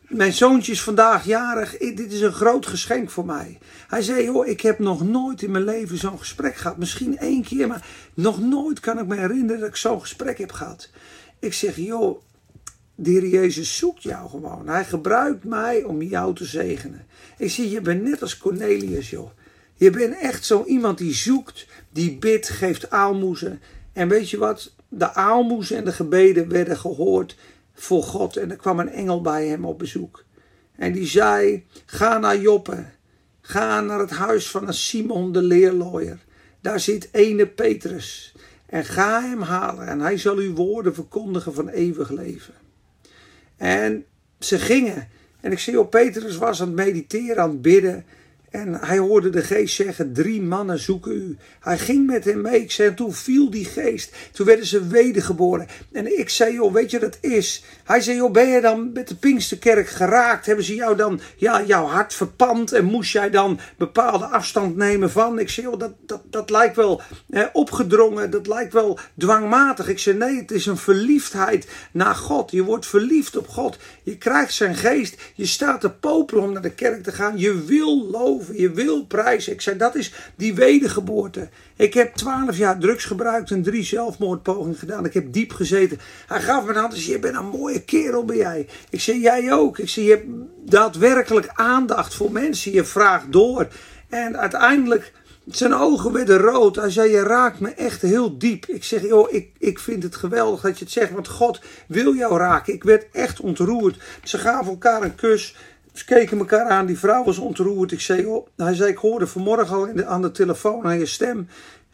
mijn 0.01 0.33
zoontje 0.33 0.71
is 0.71 0.81
vandaag 0.81 1.25
jarig. 1.25 1.77
Dit 1.77 2.11
is 2.11 2.21
een 2.21 2.33
groot 2.33 2.65
geschenk 2.65 3.09
voor 3.09 3.25
mij. 3.25 3.57
Hij 3.87 4.01
zei, 4.01 4.23
joh, 4.23 4.47
ik 4.47 4.61
heb 4.61 4.79
nog 4.79 5.07
nooit 5.07 5.41
in 5.41 5.51
mijn 5.51 5.63
leven 5.63 5.97
zo'n 5.97 6.19
gesprek 6.19 6.55
gehad. 6.55 6.77
Misschien 6.77 7.17
één 7.17 7.43
keer, 7.43 7.67
maar 7.67 7.85
nog 8.13 8.41
nooit 8.41 8.79
kan 8.79 8.99
ik 8.99 9.05
me 9.05 9.15
herinneren 9.15 9.59
dat 9.59 9.69
ik 9.69 9.75
zo'n 9.75 10.01
gesprek 10.01 10.37
heb 10.37 10.51
gehad. 10.51 10.89
Ik 11.39 11.53
zeg, 11.53 11.75
joh, 11.75 12.21
de 12.95 13.29
Jezus 13.29 13.77
zoekt 13.77 14.03
jou 14.03 14.29
gewoon. 14.29 14.67
Hij 14.67 14.85
gebruikt 14.85 15.43
mij 15.43 15.83
om 15.83 16.01
jou 16.01 16.35
te 16.35 16.45
zegenen. 16.45 17.05
Ik 17.37 17.51
zie, 17.51 17.69
je 17.69 17.81
bent 17.81 18.03
net 18.03 18.21
als 18.21 18.37
Cornelius, 18.37 19.09
joh. 19.09 19.29
Je 19.75 19.89
bent 19.89 20.19
echt 20.19 20.45
zo 20.45 20.63
iemand 20.63 20.97
die 20.97 21.13
zoekt, 21.13 21.67
die 21.91 22.17
bidt, 22.17 22.49
geeft 22.49 22.89
aalmoezen. 22.89 23.61
En 23.93 24.07
weet 24.07 24.29
je 24.29 24.37
wat? 24.37 24.75
De 24.87 25.13
aalmoezen 25.13 25.77
en 25.77 25.85
de 25.85 25.91
gebeden 25.91 26.49
werden 26.49 26.77
gehoord 26.77 27.37
voor 27.73 28.03
God. 28.03 28.37
En 28.37 28.51
er 28.51 28.57
kwam 28.57 28.79
een 28.79 28.89
engel 28.89 29.21
bij 29.21 29.47
hem 29.47 29.65
op 29.65 29.79
bezoek. 29.79 30.23
En 30.75 30.91
die 30.91 31.07
zei: 31.07 31.65
Ga 31.85 32.17
naar 32.17 32.37
Joppe. 32.37 32.85
Ga 33.41 33.81
naar 33.81 33.99
het 33.99 34.09
huis 34.09 34.49
van 34.49 34.67
een 34.67 34.73
Simon 34.73 35.31
de 35.31 35.41
leerlooier. 35.41 36.19
Daar 36.61 36.79
zit 36.79 37.09
ene 37.11 37.47
Petrus. 37.47 38.35
En 38.65 38.85
ga 38.85 39.21
hem 39.21 39.41
halen. 39.41 39.87
En 39.87 39.99
hij 39.99 40.17
zal 40.17 40.35
uw 40.35 40.53
woorden 40.53 40.93
verkondigen 40.93 41.53
van 41.53 41.69
eeuwig 41.69 42.09
leven. 42.09 42.53
En 43.57 44.05
ze 44.39 44.59
gingen. 44.59 45.07
En 45.41 45.51
ik 45.51 45.59
zie 45.59 45.79
op 45.79 45.89
Petrus 45.89 46.37
was 46.37 46.61
aan 46.61 46.67
het 46.67 46.75
mediteren, 46.75 47.43
aan 47.43 47.49
het 47.49 47.61
bidden. 47.61 48.05
En 48.55 48.73
hij 48.73 48.97
hoorde 48.97 49.29
de 49.29 49.43
geest 49.43 49.75
zeggen: 49.75 50.13
Drie 50.13 50.41
mannen 50.41 50.79
zoeken 50.79 51.11
u. 51.11 51.37
Hij 51.59 51.77
ging 51.77 52.05
met 52.07 52.25
hem 52.25 52.41
mee. 52.41 52.61
Ik 52.61 52.71
zei: 52.71 52.93
Toen 52.93 53.13
viel 53.13 53.49
die 53.49 53.65
geest. 53.65 54.15
Toen 54.31 54.45
werden 54.45 54.65
ze 54.65 54.87
wedergeboren. 54.87 55.67
En 55.91 56.19
ik 56.19 56.29
zei: 56.29 56.53
Joh, 56.53 56.73
weet 56.73 56.91
je 56.91 56.99
het 56.99 57.17
is? 57.21 57.63
Hij 57.83 58.01
zei: 58.01 58.17
Joh, 58.17 58.31
ben 58.31 58.47
je 58.47 58.61
dan 58.61 58.91
met 58.93 59.07
de 59.07 59.15
Pinksterkerk 59.15 59.87
geraakt? 59.87 60.45
Hebben 60.45 60.65
ze 60.65 60.75
jou 60.75 60.95
dan 60.95 61.19
ja, 61.35 61.63
jouw 61.63 61.85
hart 61.85 62.13
verpand? 62.13 62.71
En 62.71 62.85
moest 62.85 63.11
jij 63.11 63.29
dan 63.29 63.59
bepaalde 63.77 64.25
afstand 64.25 64.75
nemen 64.75 65.11
van? 65.11 65.39
Ik 65.39 65.49
zei: 65.49 65.67
Joh, 65.67 65.79
dat, 65.79 65.93
dat, 66.05 66.21
dat 66.29 66.49
lijkt 66.49 66.75
wel 66.75 67.01
opgedrongen. 67.53 68.29
Dat 68.29 68.47
lijkt 68.47 68.73
wel 68.73 68.99
dwangmatig. 69.17 69.87
Ik 69.87 69.99
zei: 69.99 70.17
Nee, 70.17 70.37
het 70.37 70.51
is 70.51 70.65
een 70.65 70.77
verliefdheid 70.77 71.67
naar 71.91 72.15
God. 72.15 72.51
Je 72.51 72.63
wordt 72.63 72.85
verliefd 72.85 73.37
op 73.37 73.47
God. 73.47 73.77
Je 74.03 74.17
krijgt 74.17 74.53
zijn 74.53 74.75
geest. 74.75 75.21
Je 75.33 75.45
staat 75.45 75.81
te 75.81 75.89
popelen 75.89 76.43
om 76.43 76.53
naar 76.53 76.61
de 76.61 76.73
kerk 76.73 77.03
te 77.03 77.11
gaan. 77.11 77.37
Je 77.37 77.63
wil 77.63 78.09
loven 78.11 78.44
je 78.53 78.71
wil 78.71 79.05
prijzen. 79.05 79.53
Ik 79.53 79.61
zei, 79.61 79.77
dat 79.77 79.95
is 79.95 80.13
die 80.35 80.53
wedergeboorte. 80.53 81.49
Ik 81.75 81.93
heb 81.93 82.15
twaalf 82.15 82.57
jaar 82.57 82.79
drugs 82.79 83.05
gebruikt 83.05 83.51
en 83.51 83.63
drie 83.63 83.83
zelfmoordpogingen 83.83 84.77
gedaan. 84.77 85.05
Ik 85.05 85.13
heb 85.13 85.33
diep 85.33 85.51
gezeten. 85.51 85.99
Hij 86.27 86.41
gaf 86.41 86.63
me 86.63 86.69
een 86.69 86.75
hand 86.75 86.93
zei, 86.93 87.11
je 87.11 87.19
bent 87.19 87.35
een 87.35 87.45
mooie 87.45 87.83
kerel 87.83 88.25
ben 88.25 88.37
jij. 88.37 88.67
Ik 88.89 89.01
zei, 89.01 89.19
jij 89.19 89.53
ook. 89.53 89.77
Ik 89.77 89.89
zei, 89.89 90.05
je 90.05 90.11
hebt 90.11 90.27
daadwerkelijk 90.71 91.49
aandacht 91.53 92.13
voor 92.13 92.31
mensen. 92.31 92.71
Je 92.71 92.83
vraagt 92.83 93.31
door. 93.31 93.67
En 94.09 94.37
uiteindelijk, 94.37 95.11
zijn 95.45 95.73
ogen 95.73 96.11
werden 96.11 96.37
rood. 96.37 96.75
Hij 96.75 96.89
zei, 96.89 97.11
je 97.11 97.23
raakt 97.23 97.59
me 97.59 97.69
echt 97.69 98.01
heel 98.01 98.37
diep. 98.37 98.65
Ik 98.65 98.83
zeg, 98.83 99.01
joh, 99.01 99.33
ik, 99.33 99.49
ik 99.57 99.79
vind 99.79 100.03
het 100.03 100.15
geweldig 100.15 100.61
dat 100.61 100.77
je 100.77 100.83
het 100.83 100.93
zegt. 100.93 101.11
Want 101.11 101.27
God 101.27 101.61
wil 101.87 102.13
jou 102.13 102.37
raken. 102.37 102.73
Ik 102.73 102.83
werd 102.83 103.05
echt 103.11 103.39
ontroerd. 103.39 103.97
Ze 104.23 104.37
gaven 104.37 104.71
elkaar 104.71 105.03
een 105.03 105.15
kus. 105.15 105.55
Ze 105.95 106.05
keken 106.05 106.37
elkaar 106.37 106.69
aan, 106.69 106.85
die 106.85 106.99
vrouw 106.99 107.23
was 107.23 107.37
ontroerd. 107.37 107.91
Ik 107.91 108.01
zei, 108.01 108.25
oh, 108.25 108.47
hij 108.55 108.73
zei, 108.75 108.91
ik 108.91 108.97
hoorde 108.97 109.27
vanmorgen 109.27 109.75
al 109.75 110.03
aan 110.05 110.21
de 110.21 110.31
telefoon 110.31 110.85
aan 110.85 110.99
je 110.99 111.05
stem. 111.05 111.47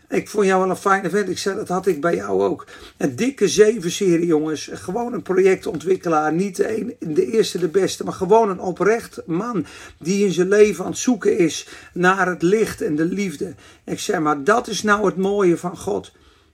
Ik 0.10 0.30
vond 0.30 0.46
jou 0.46 0.62
wel 0.62 0.70
een 0.70 0.76
fijne 0.76 1.10
vent. 1.10 1.30
Ik 1.30 1.38
zei, 1.38 1.56
dat 1.56 1.68
had 1.68 1.88
ik 1.88 2.02
bij 2.02 2.16
jou 2.16 2.42
ook. 2.42 2.68
Een 2.98 3.16
dikke 3.16 3.48
zeven 3.48 3.92
serie, 3.92 4.26
jongens. 4.26 4.70
Gewoon 4.74 5.14
een 5.14 5.22
projectontwikkelaar. 5.22 6.34
Niet 6.34 6.56
de, 6.56 6.96
de 7.00 7.32
eerste, 7.32 7.60
de 7.60 7.68
beste. 7.68 8.04
Maar 8.04 8.14
gewoon 8.14 8.50
een 8.50 8.60
oprecht 8.60 9.22
man. 9.26 9.66
Die 10.00 10.26
in 10.26 10.32
zijn 10.32 10.48
leven 10.48 10.84
aan 10.86 10.92
het 10.92 11.00
zoeken 11.00 11.38
is 11.38 11.68
naar 11.94 12.28
het 12.28 12.42
licht 12.42 12.82
en 12.82 12.96
de 12.96 13.06
liefde. 13.06 13.54
Ik 13.86 14.00
zei, 14.00 14.20
maar 14.20 14.44
dat 14.44 14.68
is 14.68 14.82
nou 14.84 15.06
het 15.06 15.18
mooie 15.18 15.58
van 15.58 15.78
God. 15.78 16.12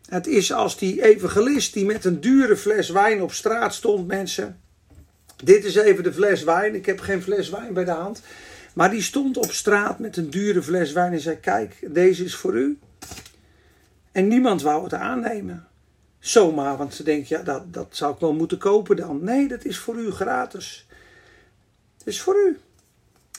Het 0.09 0.27
is 0.27 0.53
als 0.53 0.77
die 0.77 1.03
evangelist 1.03 1.73
die 1.73 1.85
met 1.85 2.05
een 2.05 2.19
dure 2.19 2.57
fles 2.57 2.89
wijn 2.89 3.21
op 3.21 3.31
straat 3.31 3.73
stond, 3.73 4.07
mensen. 4.07 4.61
Dit 5.43 5.63
is 5.65 5.75
even 5.75 6.03
de 6.03 6.13
fles 6.13 6.43
wijn. 6.43 6.75
Ik 6.75 6.85
heb 6.85 6.99
geen 6.99 7.21
fles 7.21 7.49
wijn 7.49 7.73
bij 7.73 7.85
de 7.85 7.91
hand. 7.91 8.21
Maar 8.73 8.89
die 8.89 9.01
stond 9.01 9.37
op 9.37 9.51
straat 9.51 9.99
met 9.99 10.17
een 10.17 10.29
dure 10.29 10.63
fles 10.63 10.91
wijn 10.91 11.13
en 11.13 11.19
zei: 11.19 11.39
Kijk, 11.39 11.87
deze 11.93 12.23
is 12.23 12.35
voor 12.35 12.55
u. 12.55 12.79
En 14.11 14.27
niemand 14.27 14.61
wou 14.61 14.83
het 14.83 14.93
aannemen. 14.93 15.67
Zomaar, 16.19 16.77
want 16.77 16.93
ze 16.93 17.03
denken: 17.03 17.37
Ja, 17.37 17.43
dat, 17.43 17.73
dat 17.73 17.87
zou 17.89 18.13
ik 18.13 18.19
wel 18.19 18.33
moeten 18.33 18.57
kopen 18.57 18.95
dan. 18.95 19.23
Nee, 19.23 19.47
dat 19.47 19.65
is 19.65 19.77
voor 19.77 19.95
u 19.95 20.11
gratis. 20.11 20.87
Het 21.97 22.07
is 22.07 22.21
voor 22.21 22.35
u. 22.35 22.57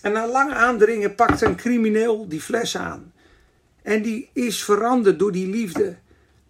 En 0.02 0.12
na 0.12 0.28
lang 0.28 0.52
aandringen 0.52 1.14
pakt 1.14 1.40
een 1.40 1.56
crimineel 1.56 2.28
die 2.28 2.40
fles 2.40 2.76
aan. 2.76 3.12
En 3.82 4.02
die 4.02 4.30
is 4.32 4.64
veranderd 4.64 5.18
door 5.18 5.32
die 5.32 5.48
liefde. 5.48 5.96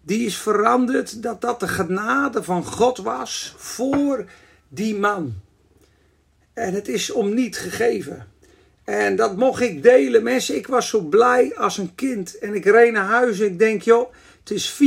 Die 0.03 0.27
is 0.27 0.37
veranderd 0.37 1.23
dat 1.23 1.41
dat 1.41 1.61
de 1.61 1.69
genade 1.69 2.43
van 2.43 2.65
God 2.65 2.99
was 2.99 3.55
voor 3.57 4.25
die 4.69 4.97
man. 4.97 5.35
En 6.53 6.75
het 6.75 6.89
is 6.89 7.11
om 7.11 7.35
niet 7.35 7.57
gegeven. 7.57 8.27
En 8.85 9.17
dat 9.17 9.37
mocht 9.37 9.61
ik 9.61 9.83
delen. 9.83 10.23
Mensen, 10.23 10.57
ik 10.57 10.67
was 10.67 10.89
zo 10.89 11.01
blij 11.01 11.57
als 11.57 11.79
een 11.79 11.95
kind. 11.95 12.39
En 12.39 12.55
ik 12.55 12.65
reed 12.65 12.93
naar 12.93 13.07
huis 13.07 13.41
en 13.41 13.47
ik 13.47 13.59
denk, 13.59 13.83
joh, 13.83 14.13
het 14.41 14.51
is 14.51 14.81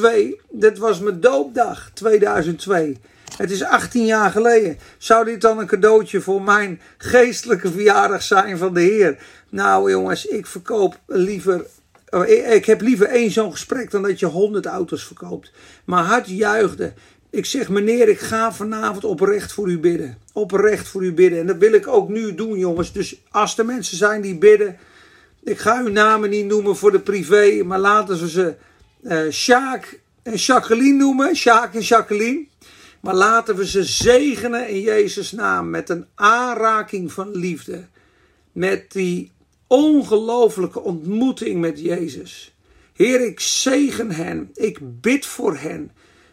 24-2. 0.00 0.40
Dit 0.50 0.78
was 0.78 1.00
mijn 1.00 1.20
doopdag, 1.20 1.90
2002. 1.94 2.96
Het 3.36 3.50
is 3.50 3.62
18 3.62 4.04
jaar 4.04 4.30
geleden. 4.30 4.78
Zou 4.98 5.24
dit 5.24 5.40
dan 5.40 5.58
een 5.58 5.66
cadeautje 5.66 6.20
voor 6.20 6.42
mijn 6.42 6.80
geestelijke 6.98 7.72
verjaardag 7.72 8.22
zijn 8.22 8.58
van 8.58 8.74
de 8.74 8.80
Heer? 8.80 9.18
Nou 9.48 9.90
jongens, 9.90 10.26
ik 10.26 10.46
verkoop 10.46 11.00
liever 11.06 11.66
oh, 12.12 12.28
ik 12.28 12.64
heb 12.64 12.80
liever 12.80 13.06
één 13.06 13.30
zo'n 13.30 13.52
gesprek 13.52 13.90
dan 13.90 14.02
dat 14.02 14.20
je 14.20 14.26
honderd 14.26 14.66
auto's 14.66 15.04
verkoopt. 15.04 15.52
Maar 15.84 16.04
hart 16.04 16.28
juichte. 16.28 16.92
Ik 17.32 17.46
zeg, 17.46 17.68
meneer, 17.68 18.08
ik 18.08 18.18
ga 18.18 18.52
vanavond 18.52 19.04
oprecht 19.04 19.52
voor 19.52 19.68
u 19.68 19.78
bidden. 19.78 20.18
Oprecht 20.32 20.88
voor 20.88 21.04
u 21.04 21.12
bidden. 21.12 21.38
En 21.38 21.46
dat 21.46 21.56
wil 21.56 21.72
ik 21.72 21.86
ook 21.86 22.08
nu 22.08 22.34
doen, 22.34 22.58
jongens. 22.58 22.92
Dus 22.92 23.22
als 23.30 23.58
er 23.58 23.64
mensen 23.64 23.96
zijn 23.96 24.20
die 24.20 24.38
bidden. 24.38 24.76
Ik 25.42 25.58
ga 25.58 25.82
uw 25.82 25.88
namen 25.88 26.30
niet 26.30 26.46
noemen 26.46 26.76
voor 26.76 26.92
de 26.92 27.00
privé. 27.00 27.62
Maar 27.64 27.78
laten 27.78 28.18
we 28.18 28.30
ze 28.30 28.54
uh, 29.02 29.30
Sjaak 29.30 30.00
en 30.22 30.34
Jacqueline 30.34 30.96
noemen. 30.96 31.36
Sjaak 31.36 31.74
en 31.74 31.80
Jacqueline. 31.80 32.46
Maar 33.00 33.14
laten 33.14 33.56
we 33.56 33.66
ze 33.66 33.84
zegenen 33.84 34.68
in 34.68 34.80
Jezus' 34.80 35.32
naam. 35.32 35.70
Met 35.70 35.88
een 35.88 36.06
aanraking 36.14 37.12
van 37.12 37.30
liefde. 37.30 37.84
Met 38.52 38.92
die 38.92 39.32
ongelofelijke 39.66 40.80
ontmoeting 40.80 41.60
met 41.60 41.80
Jezus. 41.80 42.54
Heer, 42.92 43.26
ik 43.26 43.40
zegen 43.40 44.10
hen. 44.10 44.50
Ik 44.54 44.78
bid 45.00 45.26
voor 45.26 45.56
hen. 45.56 45.90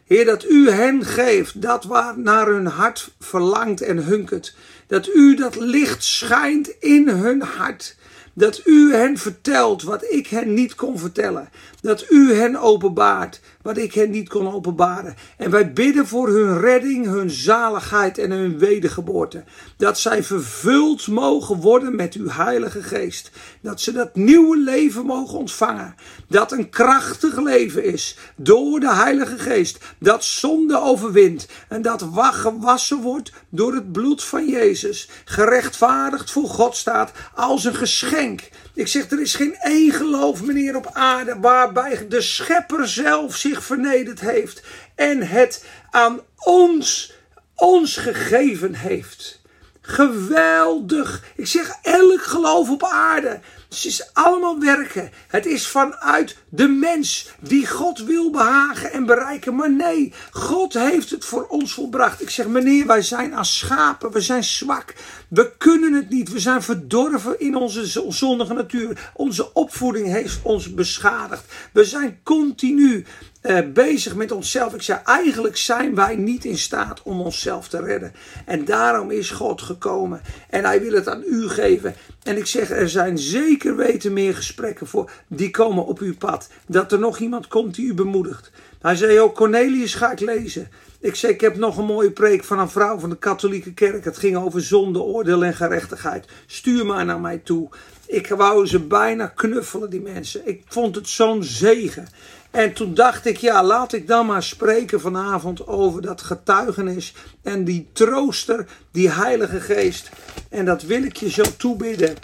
Heer, 0.10 0.26
dat 0.26 0.46
u 0.50 0.70
hen 0.70 1.06
geeft 1.06 1.62
dat 1.62 1.84
waar 1.84 2.20
naar 2.20 2.48
hun 2.48 2.66
hart 2.66 3.12
verlangt 3.20 3.82
en 3.82 3.98
hunkert. 3.98 4.56
Dat 4.88 5.08
u 5.08 5.36
dat 5.36 5.56
licht 5.56 6.04
schijnt 6.04 6.68
in 6.80 7.10
hun 7.10 7.42
hart. 7.42 7.96
Dat 8.40 8.62
u 8.66 8.94
hen 8.94 9.18
vertelt 9.18 9.84
wat 9.84 10.04
ik 10.04 10.28
hen 10.28 10.54
niet 10.54 10.76
kon 10.76 11.00
vertellen. 11.00 11.50
Dat 11.82 12.06
u 12.10 12.34
hen 12.34 12.56
openbaart 12.56 13.40
wat 13.62 13.78
ik 13.78 13.94
hen 13.94 14.10
niet 14.10 14.30
kon 14.30 14.54
openbaren. 14.54 15.16
En 15.38 15.52
wij 15.52 15.74
bidden 15.74 16.08
voor 16.08 16.28
hun 16.28 16.60
redding, 16.60 17.06
hun 17.06 17.30
zaligheid 17.30 18.18
en 18.18 18.32
hun 18.32 18.58
wedergeboorte. 18.58 19.44
Dat 19.78 20.00
zij 20.00 20.24
vervuld 20.24 21.08
mogen 21.08 21.56
worden 21.56 21.96
met 21.96 22.14
uw 22.14 22.30
Heilige 22.30 22.84
Geest. 22.84 23.32
Dat 23.62 23.82
ze 23.82 23.92
dat 23.92 24.16
nieuwe 24.16 24.58
leven 24.58 25.06
mogen 25.06 25.38
ontvangen. 25.38 25.96
Dat 26.28 26.52
een 26.52 26.70
krachtig 26.70 27.38
leven 27.38 27.84
is 27.84 28.18
door 28.36 28.80
de 28.80 28.94
Heilige 28.94 29.38
Geest. 29.38 29.78
Dat 30.00 30.24
zonde 30.24 30.82
overwint 30.82 31.48
en 31.68 31.82
dat 31.82 32.06
gewassen 32.14 33.02
wordt 33.02 33.32
door 33.50 33.74
het 33.74 33.92
bloed 33.92 34.24
van 34.24 34.48
Jezus. 34.48 35.10
Gerechtvaardigd 35.26 36.32
voor 36.32 36.48
God 36.48 36.76
staat 36.76 37.12
als 37.36 37.64
een 37.64 37.76
geschenk. 37.76 38.29
Ik 38.74 38.88
zeg, 38.88 39.12
er 39.12 39.22
is 39.22 39.36
geen 39.36 39.56
één 39.56 39.92
geloof, 39.92 40.44
meneer, 40.44 40.76
op 40.76 40.90
aarde 40.94 41.40
waarbij 41.40 42.08
de 42.08 42.22
schepper 42.22 42.88
zelf 42.88 43.36
zich 43.36 43.64
vernederd 43.64 44.20
heeft 44.20 44.64
en 44.96 45.28
het 45.28 45.66
aan 45.90 46.22
ons, 46.38 47.14
ons 47.56 47.98
gegeven 47.98 48.74
heeft. 48.74 49.42
Geweldig. 49.82 51.24
Ik 51.36 51.48
zeg, 51.48 51.72
elk 51.82 52.22
geloof 52.22 52.70
op 52.70 52.84
aarde 52.84 53.40
het 53.70 53.86
is 53.86 54.10
allemaal 54.14 54.60
werken. 54.60 55.12
Het 55.28 55.46
is 55.46 55.68
vanuit 55.68 56.38
de 56.50 56.68
mens 56.68 57.30
die 57.40 57.68
God 57.68 58.00
wil 58.00 58.32
behagen 58.32 58.92
en 58.92 59.06
bereiken. 59.06 59.56
Maar 59.56 59.72
nee, 59.72 60.14
God 60.32 60.74
heeft 60.74 61.10
het 61.10 61.26
voor 61.26 61.48
ons 61.48 61.74
volbracht. 61.74 62.22
Ik 62.22 62.30
zeg, 62.30 62.48
meneer, 62.48 62.88
wij 62.88 63.02
zijn 63.02 63.34
als 63.34 63.58
schapen. 63.58 64.12
We 64.12 64.22
zijn 64.22 64.44
zwak. 64.44 64.94
We 65.28 65.52
kunnen 65.58 65.94
het 65.94 66.10
niet. 66.10 66.32
We 66.32 66.40
zijn 66.40 66.62
verdorven 66.62 67.40
in 67.40 67.56
onze 67.56 68.04
zondige 68.10 68.54
natuur. 68.54 69.12
Onze 69.14 69.54
opvoeding 69.54 70.08
heeft 70.08 70.40
ons 70.44 70.74
beschadigd. 70.74 71.44
We 71.74 71.86
zijn 71.86 72.20
continu 72.24 73.06
uh, 73.50 73.60
bezig 73.74 74.16
met 74.16 74.32
onszelf. 74.32 74.74
Ik 74.74 74.82
zei, 74.82 75.00
eigenlijk 75.06 75.58
zijn 75.58 75.96
wij 75.96 76.16
niet 76.16 76.46
in 76.46 76.58
staat 76.58 77.02
om 77.04 77.22
onszelf 77.22 77.68
te 77.68 77.82
redden. 77.82 78.14
En 78.46 78.66
daarom 78.66 79.12
is 79.12 79.32
God 79.32 79.62
gekomen. 79.62 80.22
En 80.50 80.64
hij 80.64 80.82
wil 80.82 80.94
het 80.94 81.08
aan 81.08 81.24
u 81.26 81.48
geven. 81.48 81.96
En 82.24 82.38
ik 82.38 82.46
zeg, 82.46 82.70
er 82.70 82.90
zijn 82.90 83.18
zeker 83.18 83.76
weten 83.76 84.14
meer 84.14 84.36
gesprekken 84.36 84.88
voor. 84.88 85.12
Die 85.28 85.52
komen 85.52 85.86
op 85.86 86.00
uw 86.00 86.16
pad. 86.18 86.50
Dat 86.68 86.92
er 86.92 87.00
nog 87.00 87.20
iemand 87.20 87.48
komt 87.48 87.76
die 87.76 87.86
u 87.86 87.94
bemoedigt. 87.94 88.52
Hij 88.82 88.96
zei 88.96 89.20
ook, 89.20 89.36
Cornelius 89.36 89.94
ga 89.94 90.12
ik 90.12 90.20
lezen. 90.20 90.70
Ik 91.00 91.16
zei, 91.16 91.34
ik 91.34 91.42
heb 91.42 91.56
nog 91.56 91.78
een 91.78 91.86
mooie 91.86 92.12
preek 92.12 92.44
van 92.44 92.60
een 92.60 92.70
vrouw 92.70 93.00
van 93.00 93.10
de 93.10 93.18
katholieke 93.18 93.74
kerk. 93.74 94.06
Het 94.06 94.18
ging 94.18 94.36
over 94.36 94.62
zonde, 94.62 95.02
oordeel 95.02 95.44
en 95.44 95.54
gerechtigheid. 95.54 96.26
Stuur 96.46 96.86
maar 96.86 97.06
naar 97.06 97.20
mij 97.20 97.38
toe. 97.38 97.70
Ik 98.08 98.28
wou 98.28 98.66
ze 98.68 98.80
bijna 98.80 99.28
knuffelen, 99.28 99.90
die 99.90 100.02
mensen. 100.02 100.48
Ik 100.48 100.64
vond 100.68 100.96
het 100.96 101.08
zo'n 101.08 101.44
zegen. 101.44 102.08
En 102.52 102.74
toen 102.74 102.94
dacht 102.94 103.26
ik, 103.26 103.38
ja, 103.38 103.64
laat 103.64 103.94
ik 103.94 104.08
dan 104.08 104.26
maar 104.26 104.44
spreken 104.44 105.02
vanavond 105.02 105.68
over 105.68 106.02
dat 106.02 106.22
getuigenis 106.22 107.14
en 107.42 107.64
die 107.64 107.90
trooster, 107.94 108.68
die 108.92 109.10
Heilige 109.10 109.60
Geest. 109.60 110.10
En 110.50 110.66
dat 110.66 110.82
wil 110.82 111.04
ik 111.04 111.18
je 111.18 111.30
zo 111.30 111.44
toebidden. 111.58 112.16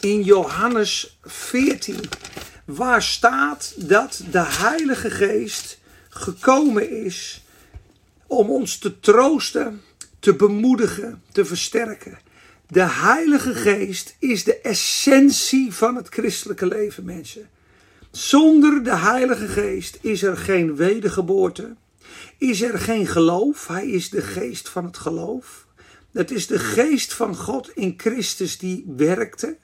In 0.00 0.22
Johannes 0.22 1.18
14, 1.22 2.00
waar 2.64 3.02
staat 3.02 3.74
dat 3.76 4.22
de 4.30 4.44
Heilige 4.44 5.10
Geest 5.10 5.78
gekomen 6.08 7.04
is 7.04 7.44
om 8.26 8.50
ons 8.50 8.78
te 8.78 9.00
troosten, 9.00 9.82
te 10.18 10.34
bemoedigen, 10.34 11.22
te 11.32 11.44
versterken. 11.44 12.18
De 12.68 12.90
Heilige 12.90 13.54
Geest 13.54 14.16
is 14.18 14.44
de 14.44 14.60
essentie 14.60 15.72
van 15.72 15.96
het 15.96 16.08
christelijke 16.08 16.66
leven, 16.66 17.04
mensen. 17.04 17.48
Zonder 18.16 18.84
de 18.84 18.96
Heilige 18.96 19.48
Geest 19.48 19.98
is 20.00 20.22
er 20.22 20.36
geen 20.36 20.76
wedergeboorte, 20.76 21.76
is 22.38 22.62
er 22.62 22.78
geen 22.78 23.06
geloof. 23.06 23.66
Hij 23.66 23.86
is 23.86 24.10
de 24.10 24.22
geest 24.22 24.68
van 24.68 24.84
het 24.84 24.96
geloof. 24.96 25.66
Het 26.12 26.30
is 26.30 26.46
de 26.46 26.58
geest 26.58 27.14
van 27.14 27.36
God 27.36 27.70
in 27.74 27.94
Christus 27.96 28.58
die 28.58 28.84
werkte. 28.96 29.56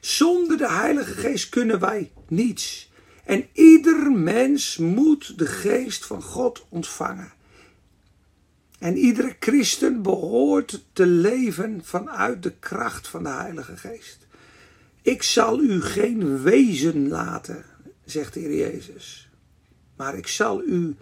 Zonder 0.00 0.56
de 0.56 0.70
Heilige 0.70 1.14
Geest 1.14 1.48
kunnen 1.48 1.80
wij 1.80 2.12
niets. 2.28 2.90
En 3.24 3.46
ieder 3.52 4.12
mens 4.12 4.76
moet 4.76 5.38
de 5.38 5.46
geest 5.46 6.06
van 6.06 6.22
God 6.22 6.66
ontvangen. 6.68 7.32
En 8.78 8.96
iedere 8.96 9.36
christen 9.40 10.02
behoort 10.02 10.84
te 10.92 11.06
leven 11.06 11.80
vanuit 11.84 12.42
de 12.42 12.52
kracht 12.52 13.08
van 13.08 13.22
de 13.22 13.28
Heilige 13.28 13.76
Geest. 13.76 14.26
Ik 15.08 15.22
zal 15.22 15.60
u 15.60 15.82
geen 15.82 16.42
wezen 16.42 17.08
laten, 17.08 17.64
zegt 18.04 18.34
de 18.34 18.40
Heer 18.40 18.56
Jezus. 18.56 19.30
Maar 19.96 20.16
ik 20.16 20.26
zal 20.26 20.62
u 20.62 20.96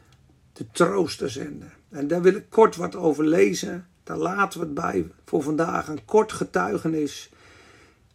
de 0.53 0.67
trooster 0.73 1.31
zenden. 1.31 1.73
En 1.89 2.09
daar 2.09 2.23
wil 2.23 2.35
ik 2.35 2.45
kort 2.49 2.77
wat 2.77 2.97
over 2.97 3.25
lezen. 3.25 3.87
Daar 4.05 4.17
laten 4.17 4.61
we 4.61 4.65
het 4.65 4.75
bij 4.75 5.07
voor 5.25 5.43
vandaag. 5.43 5.89
Een 5.89 6.05
kort 6.05 6.33
getuigenis. 6.33 7.31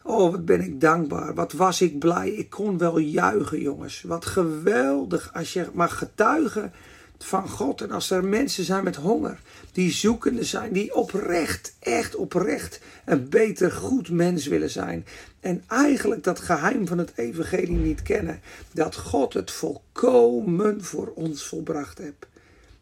Oh, 0.04 0.32
wat 0.32 0.46
ben 0.46 0.62
ik 0.62 0.82
dankbaar. 0.82 1.34
Wat 1.34 1.52
was 1.52 1.82
ik 1.82 2.00
blij. 2.00 2.30
Ik 2.30 2.50
kon 2.50 2.78
wel 2.78 2.98
juichen, 2.98 3.62
jongens. 3.62 4.02
Wat 4.02 4.26
geweldig 4.26 5.34
als 5.34 5.54
je 5.54 5.70
mag 5.74 5.98
getuigen 5.98 6.74
van 7.24 7.50
God. 7.50 7.82
En 7.82 7.92
als 7.92 8.12
er 8.12 8.24
mensen 8.24 8.64
zijn 8.64 8.84
met 8.84 8.96
honger, 8.96 9.40
die 9.72 9.92
zoekende 9.92 10.44
zijn, 10.44 10.74
die 10.74 10.96
oprecht, 10.96 11.76
echt 11.80 12.16
oprecht 12.16 12.80
een 13.06 13.30
beter 13.30 13.72
goed 13.72 14.10
mens 14.10 14.48
willen 14.48 14.70
zijn. 14.70 15.06
En 15.40 15.64
eigenlijk 15.68 16.24
dat 16.24 16.40
geheim 16.40 16.88
van 16.88 16.98
het 16.98 17.12
evangelie 17.16 17.78
niet 17.78 18.02
kennen. 18.02 18.40
Dat 18.74 18.96
God 18.96 19.34
het 19.34 19.52
volkomen 19.52 20.84
voor 20.84 21.12
ons 21.16 21.48
volbracht 21.48 21.98
heeft. 21.98 22.28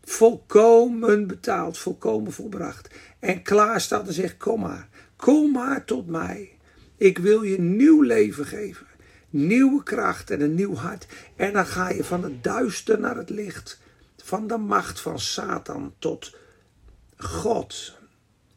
Volkomen 0.04 1.28
betaald, 1.28 1.78
volkomen 1.78 2.32
volbracht. 2.32 2.90
En 3.20 3.42
klaar 3.42 3.82
staat 3.82 4.08
en 4.08 4.14
zegt, 4.14 4.38
kom 4.38 4.60
maar, 4.60 4.88
kom 5.16 5.52
maar 5.52 5.86
tot 5.86 6.08
mij. 6.08 6.50
Ik 6.98 7.18
wil 7.18 7.42
je 7.42 7.60
nieuw 7.60 8.02
leven 8.02 8.46
geven. 8.46 8.88
Nieuwe 9.30 9.84
kracht 9.84 10.32
en 10.32 10.42
een 10.42 10.56
nieuw 10.56 10.76
hart. 10.76 11.08
En 11.36 11.54
dan 11.54 11.66
ga 11.66 11.90
je 11.90 12.04
van 12.04 12.24
het 12.24 12.44
duister 12.44 13.00
naar 13.00 13.18
het 13.18 13.30
licht 13.30 13.80
van 14.30 14.48
de 14.48 14.58
macht 14.58 15.00
van 15.02 15.20
Satan 15.20 15.94
tot 16.00 16.36
God. 17.18 17.99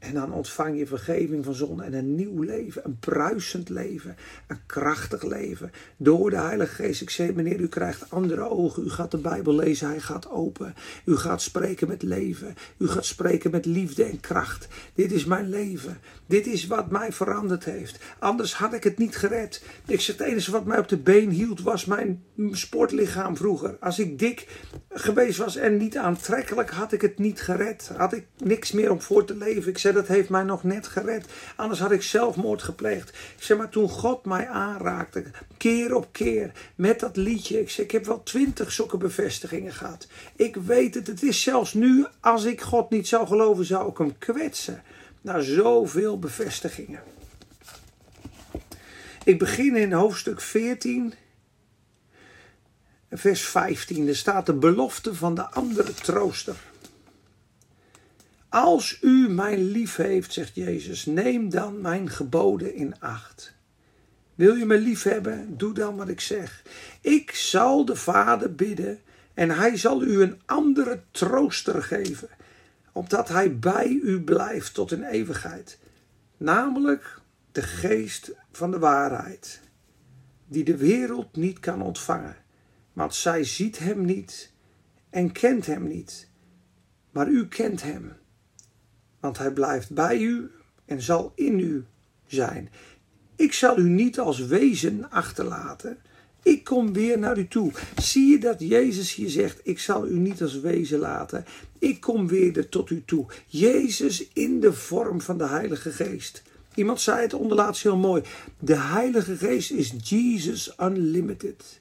En 0.02 0.14
dan 0.14 0.32
ontvang 0.32 0.78
je 0.78 0.86
vergeving 0.86 1.44
van 1.44 1.54
zonde 1.54 1.82
en 1.82 1.94
een 1.94 2.14
nieuw 2.14 2.42
leven, 2.42 2.82
een 2.84 2.98
bruisend 2.98 3.68
leven, 3.68 4.16
een 4.46 4.60
krachtig 4.66 5.22
leven. 5.22 5.70
Door 5.96 6.30
de 6.30 6.36
Heilige 6.36 6.74
Geest. 6.74 7.00
Ik 7.00 7.10
zeg, 7.10 7.32
meneer, 7.34 7.60
u 7.60 7.68
krijgt 7.68 8.10
andere 8.10 8.50
ogen. 8.50 8.84
U 8.84 8.90
gaat 8.90 9.10
de 9.10 9.18
Bijbel 9.18 9.54
lezen, 9.54 9.88
hij 9.88 10.00
gaat 10.00 10.30
open. 10.30 10.74
U 11.04 11.16
gaat 11.16 11.42
spreken 11.42 11.88
met 11.88 12.02
leven. 12.02 12.54
U 12.78 12.88
gaat 12.88 13.04
spreken 13.04 13.50
met 13.50 13.66
liefde 13.66 14.04
en 14.04 14.20
kracht. 14.20 14.68
Dit 14.94 15.12
is 15.12 15.24
mijn 15.24 15.48
leven. 15.48 15.98
Dit 16.26 16.46
is 16.46 16.66
wat 16.66 16.90
mij 16.90 17.12
veranderd 17.12 17.64
heeft. 17.64 17.98
Anders 18.18 18.54
had 18.54 18.72
ik 18.72 18.84
het 18.84 18.98
niet 18.98 19.16
gered. 19.16 19.62
Ik 19.86 20.00
zeg, 20.00 20.16
het 20.16 20.26
enige 20.26 20.50
wat 20.50 20.64
mij 20.64 20.78
op 20.78 20.88
de 20.88 20.98
been 20.98 21.30
hield 21.30 21.60
was 21.60 21.84
mijn 21.84 22.24
sportlichaam 22.50 23.36
vroeger. 23.36 23.76
Als 23.80 23.98
ik 23.98 24.18
dik 24.18 24.46
geweest 24.90 25.38
was 25.38 25.56
en 25.56 25.76
niet 25.76 25.96
aantrekkelijk, 25.96 26.70
had 26.70 26.92
ik 26.92 27.00
het 27.00 27.18
niet 27.18 27.40
gered. 27.40 27.90
Had 27.96 28.12
ik 28.12 28.26
niks 28.38 28.72
meer 28.72 28.90
om 28.90 29.00
voor 29.00 29.24
te 29.24 29.36
leven. 29.36 29.70
Ik 29.70 29.78
zeg, 29.78 29.90
dat 29.92 30.06
heeft 30.06 30.28
mij 30.28 30.42
nog 30.42 30.64
net 30.64 30.86
gered. 30.86 31.26
Anders 31.56 31.80
had 31.80 31.90
ik 31.90 32.02
zelfmoord 32.02 32.62
gepleegd. 32.62 33.12
Ik 33.48 33.56
maar, 33.56 33.68
toen 33.68 33.88
God 33.88 34.24
mij 34.24 34.48
aanraakte, 34.48 35.24
keer 35.56 35.94
op 35.94 36.08
keer, 36.12 36.52
met 36.74 37.00
dat 37.00 37.16
liedje. 37.16 37.60
Ik 37.60 37.70
zeg, 37.70 37.84
ik 37.84 37.90
heb 37.90 38.04
wel 38.04 38.22
twintig 38.22 38.72
zulke 38.72 38.96
bevestigingen 38.96 39.72
gehad. 39.72 40.06
Ik 40.36 40.56
weet 40.56 40.94
het, 40.94 41.06
het 41.06 41.22
is 41.22 41.42
zelfs 41.42 41.74
nu, 41.74 42.06
als 42.20 42.44
ik 42.44 42.60
God 42.60 42.90
niet 42.90 43.08
zou 43.08 43.26
geloven, 43.26 43.64
zou 43.64 43.90
ik 43.90 43.98
hem 43.98 44.18
kwetsen. 44.18 44.82
Naar 45.20 45.42
zoveel 45.42 46.18
bevestigingen. 46.18 47.02
Ik 49.24 49.38
begin 49.38 49.76
in 49.76 49.92
hoofdstuk 49.92 50.40
14, 50.40 51.14
vers 53.10 53.42
15. 53.42 54.08
Er 54.08 54.16
staat 54.16 54.46
de 54.46 54.54
belofte 54.54 55.14
van 55.14 55.34
de 55.34 55.50
andere 55.50 55.94
trooster. 55.94 56.56
Als 58.52 58.98
u 59.00 59.28
mij 59.28 59.58
lief 59.58 59.96
heeft, 59.96 60.32
zegt 60.32 60.54
Jezus, 60.54 61.06
neem 61.06 61.50
dan 61.50 61.80
mijn 61.80 62.10
geboden 62.10 62.74
in 62.74 63.00
acht. 63.00 63.54
Wil 64.34 64.54
je 64.54 64.64
me 64.64 64.78
lief 64.78 65.02
hebben? 65.02 65.56
Doe 65.56 65.74
dan 65.74 65.96
wat 65.96 66.08
ik 66.08 66.20
zeg. 66.20 66.62
Ik 67.00 67.30
zal 67.30 67.84
de 67.84 67.96
Vader 67.96 68.54
bidden 68.54 69.00
en 69.34 69.50
hij 69.50 69.76
zal 69.76 70.02
u 70.02 70.22
een 70.22 70.40
andere 70.46 71.02
trooster 71.10 71.82
geven, 71.82 72.28
opdat 72.92 73.28
hij 73.28 73.58
bij 73.58 73.88
u 73.88 74.22
blijft 74.22 74.74
tot 74.74 74.92
in 74.92 75.02
eeuwigheid. 75.02 75.78
Namelijk 76.36 77.20
de 77.52 77.62
geest 77.62 78.32
van 78.50 78.70
de 78.70 78.78
waarheid, 78.78 79.60
die 80.46 80.64
de 80.64 80.76
wereld 80.76 81.36
niet 81.36 81.58
kan 81.58 81.82
ontvangen, 81.82 82.36
want 82.92 83.14
zij 83.14 83.44
ziet 83.44 83.78
hem 83.78 84.04
niet 84.04 84.52
en 85.10 85.32
kent 85.32 85.66
hem 85.66 85.88
niet. 85.88 86.28
Maar 87.10 87.28
u 87.28 87.48
kent 87.48 87.82
hem 87.82 88.20
want 89.22 89.38
hij 89.38 89.50
blijft 89.50 89.90
bij 89.90 90.18
u 90.18 90.50
en 90.84 91.02
zal 91.02 91.32
in 91.34 91.58
u 91.58 91.84
zijn. 92.26 92.70
Ik 93.36 93.52
zal 93.52 93.78
u 93.78 93.88
niet 93.88 94.18
als 94.18 94.38
wezen 94.38 95.10
achterlaten. 95.10 95.98
Ik 96.42 96.64
kom 96.64 96.92
weer 96.92 97.18
naar 97.18 97.38
u 97.38 97.48
toe. 97.48 97.72
Zie 97.96 98.30
je 98.30 98.38
dat 98.38 98.56
Jezus 98.58 99.14
hier 99.14 99.30
zegt: 99.30 99.60
Ik 99.62 99.78
zal 99.78 100.06
u 100.06 100.18
niet 100.18 100.42
als 100.42 100.60
wezen 100.60 100.98
laten. 100.98 101.44
Ik 101.78 102.00
kom 102.00 102.28
weer 102.28 102.68
tot 102.68 102.90
u 102.90 103.02
toe. 103.04 103.26
Jezus 103.46 104.28
in 104.32 104.60
de 104.60 104.72
vorm 104.72 105.20
van 105.20 105.38
de 105.38 105.46
Heilige 105.46 105.90
Geest. 105.90 106.42
Iemand 106.74 107.00
zei 107.00 107.20
het 107.20 107.34
onderlaatst 107.34 107.82
heel 107.82 107.96
mooi. 107.96 108.22
De 108.58 108.76
Heilige 108.76 109.36
Geest 109.36 109.70
is 109.70 109.94
Jesus 110.04 110.74
Unlimited. 110.80 111.80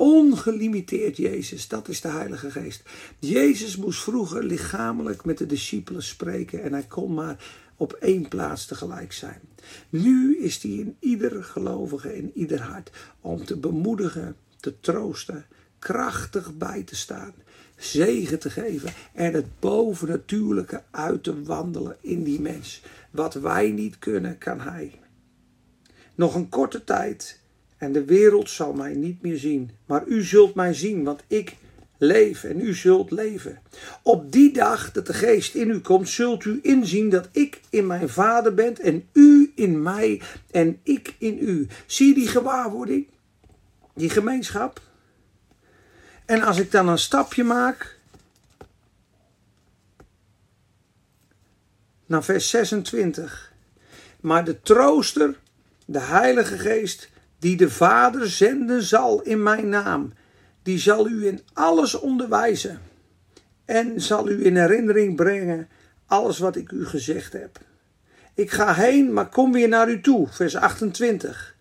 Ongelimiteerd 0.00 1.16
Jezus, 1.16 1.68
dat 1.68 1.88
is 1.88 2.00
de 2.00 2.08
Heilige 2.08 2.50
Geest. 2.50 2.82
Jezus 3.18 3.76
moest 3.76 4.02
vroeger 4.02 4.44
lichamelijk 4.44 5.24
met 5.24 5.38
de 5.38 5.46
discipelen 5.46 6.02
spreken 6.02 6.62
en 6.62 6.72
hij 6.72 6.84
kon 6.88 7.14
maar 7.14 7.44
op 7.76 7.92
één 7.92 8.28
plaats 8.28 8.66
tegelijk 8.66 9.12
zijn. 9.12 9.40
Nu 9.88 10.38
is 10.38 10.62
hij 10.62 10.70
in 10.70 10.96
ieder 10.98 11.44
gelovige, 11.44 12.16
in 12.16 12.32
ieder 12.34 12.60
hart, 12.60 12.90
om 13.20 13.44
te 13.44 13.56
bemoedigen, 13.56 14.36
te 14.60 14.80
troosten, 14.80 15.46
krachtig 15.78 16.56
bij 16.56 16.82
te 16.82 16.96
staan, 16.96 17.34
zegen 17.76 18.38
te 18.38 18.50
geven 18.50 18.92
en 19.14 19.32
het 19.32 19.46
bovennatuurlijke 19.58 20.82
uit 20.90 21.22
te 21.22 21.42
wandelen 21.42 21.96
in 22.00 22.22
die 22.22 22.40
mens. 22.40 22.82
Wat 23.10 23.34
wij 23.34 23.70
niet 23.70 23.98
kunnen, 23.98 24.38
kan 24.38 24.60
hij. 24.60 25.00
Nog 26.14 26.34
een 26.34 26.48
korte 26.48 26.84
tijd 26.84 27.39
en 27.80 27.92
de 27.92 28.04
wereld 28.04 28.50
zal 28.50 28.72
mij 28.72 28.94
niet 28.94 29.22
meer 29.22 29.38
zien. 29.38 29.70
Maar 29.86 30.06
u 30.06 30.22
zult 30.22 30.54
mij 30.54 30.74
zien, 30.74 31.04
want 31.04 31.22
ik 31.26 31.56
leef 31.98 32.44
en 32.44 32.60
u 32.60 32.74
zult 32.74 33.10
leven. 33.10 33.60
Op 34.02 34.32
die 34.32 34.52
dag 34.52 34.92
dat 34.92 35.06
de 35.06 35.14
geest 35.14 35.54
in 35.54 35.70
u 35.70 35.78
komt, 35.78 36.08
zult 36.08 36.44
u 36.44 36.58
inzien 36.62 37.10
dat 37.10 37.28
ik 37.32 37.60
in 37.70 37.86
mijn 37.86 38.08
vader 38.08 38.54
ben 38.54 38.76
en 38.76 39.08
u 39.12 39.52
in 39.54 39.82
mij 39.82 40.20
en 40.50 40.80
ik 40.82 41.14
in 41.18 41.38
u. 41.40 41.66
Zie 41.86 42.14
die 42.14 42.28
gewaarwording? 42.28 43.06
Die 43.94 44.10
gemeenschap? 44.10 44.80
En 46.24 46.42
als 46.42 46.58
ik 46.58 46.70
dan 46.70 46.88
een 46.88 46.98
stapje 46.98 47.44
maak 47.44 47.98
naar 52.06 52.24
vers 52.24 52.50
26. 52.50 53.52
Maar 54.20 54.44
de 54.44 54.60
trooster, 54.60 55.38
de 55.84 56.00
Heilige 56.00 56.58
Geest, 56.58 57.08
die 57.40 57.56
de 57.56 57.70
Vader 57.70 58.30
zenden 58.30 58.82
zal 58.82 59.22
in 59.22 59.42
mijn 59.42 59.68
naam, 59.68 60.12
die 60.62 60.78
zal 60.78 61.08
u 61.08 61.26
in 61.26 61.40
alles 61.52 61.94
onderwijzen 61.94 62.80
en 63.64 64.00
zal 64.00 64.28
u 64.28 64.44
in 64.46 64.56
herinnering 64.56 65.16
brengen 65.16 65.68
alles 66.06 66.38
wat 66.38 66.56
ik 66.56 66.70
u 66.70 66.86
gezegd 66.86 67.32
heb. 67.32 67.58
Ik 68.34 68.50
ga 68.50 68.74
heen, 68.74 69.12
maar 69.12 69.28
kom 69.28 69.52
weer 69.52 69.68
naar 69.68 69.88
u 69.88 70.00
toe. 70.00 70.28
Vers 70.30 70.56
28. 70.56 71.56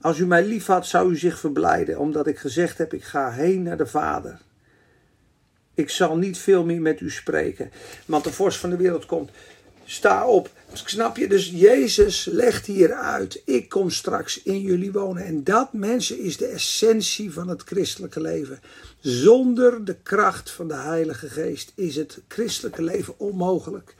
Als 0.00 0.18
u 0.18 0.26
mij 0.26 0.44
lief 0.44 0.66
had, 0.66 0.86
zou 0.86 1.10
u 1.10 1.16
zich 1.16 1.38
verblijden, 1.38 1.98
omdat 1.98 2.26
ik 2.26 2.38
gezegd 2.38 2.78
heb: 2.78 2.92
Ik 2.92 3.04
ga 3.04 3.30
heen 3.30 3.62
naar 3.62 3.76
de 3.76 3.86
Vader. 3.86 4.40
Ik 5.74 5.90
zal 5.90 6.16
niet 6.16 6.38
veel 6.38 6.64
meer 6.64 6.80
met 6.80 7.00
u 7.00 7.10
spreken, 7.10 7.70
want 8.06 8.24
de 8.24 8.32
vorst 8.32 8.58
van 8.58 8.70
de 8.70 8.76
wereld 8.76 9.06
komt. 9.06 9.30
Sta 9.90 10.26
op. 10.26 10.50
Snap 10.72 11.16
je? 11.16 11.28
Dus 11.28 11.50
Jezus 11.54 12.24
legt 12.24 12.66
hier 12.66 12.92
uit: 12.92 13.42
Ik 13.44 13.68
kom 13.68 13.90
straks 13.90 14.42
in 14.42 14.60
jullie 14.60 14.92
wonen. 14.92 15.24
En 15.24 15.44
dat, 15.44 15.72
mensen, 15.72 16.18
is 16.18 16.36
de 16.36 16.46
essentie 16.46 17.32
van 17.32 17.48
het 17.48 17.62
christelijke 17.62 18.20
leven. 18.20 18.60
Zonder 19.00 19.84
de 19.84 19.96
kracht 20.02 20.50
van 20.50 20.68
de 20.68 20.74
Heilige 20.74 21.28
Geest 21.28 21.72
is 21.74 21.96
het 21.96 22.20
christelijke 22.28 22.82
leven 22.82 23.18
onmogelijk. 23.18 23.94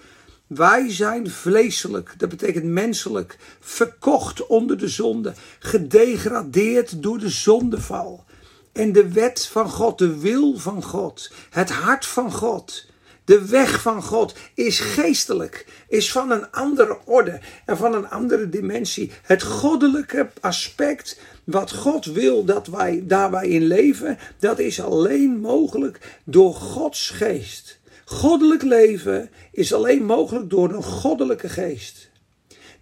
Wij 0.47 0.91
zijn 0.91 1.31
vleeselijk, 1.31 2.15
dat 2.17 2.29
betekent 2.29 2.65
menselijk, 2.65 3.39
verkocht 3.61 4.47
onder 4.47 4.79
de 4.79 4.89
zonde, 4.89 5.33
gedegradeerd 5.59 7.03
door 7.03 7.19
de 7.19 7.29
zondeval. 7.29 8.25
En 8.73 8.93
de 8.93 9.13
wet 9.13 9.47
van 9.47 9.71
God, 9.71 9.99
de 9.99 10.19
wil 10.19 10.59
van 10.59 10.83
God, 10.83 11.31
het 11.51 11.71
hart 11.71 12.07
van 12.07 12.33
God, 12.33 12.87
de 13.29 13.47
weg 13.47 13.83
van 13.83 14.03
God 14.03 14.35
is 14.55 14.81
geestelijk, 14.81 15.67
is 15.89 16.13
van 16.13 16.31
een 16.31 16.51
andere 16.51 16.99
orde 17.05 17.41
en 17.65 17.77
van 17.77 17.95
een 17.95 18.09
andere 18.09 18.49
dimensie. 18.49 19.11
Het 19.23 19.43
goddelijke 19.43 20.31
aspect, 20.41 21.21
wat 21.45 21.73
God 21.73 22.05
wil 22.05 22.45
dat 22.45 22.67
wij 22.67 23.03
daarbij 23.07 23.49
in 23.49 23.67
leven, 23.67 24.19
dat 24.39 24.59
is 24.59 24.83
alleen 24.83 25.41
mogelijk 25.41 26.19
door 26.25 26.55
Gods 26.55 27.11
geest. 27.11 27.79
Goddelijk 28.05 28.63
leven 28.63 29.31
is 29.53 29.73
alleen 29.73 30.05
mogelijk 30.05 30.51
door 30.51 30.73
een 30.73 30.83
goddelijke 30.83 31.49
geest. 31.49 32.08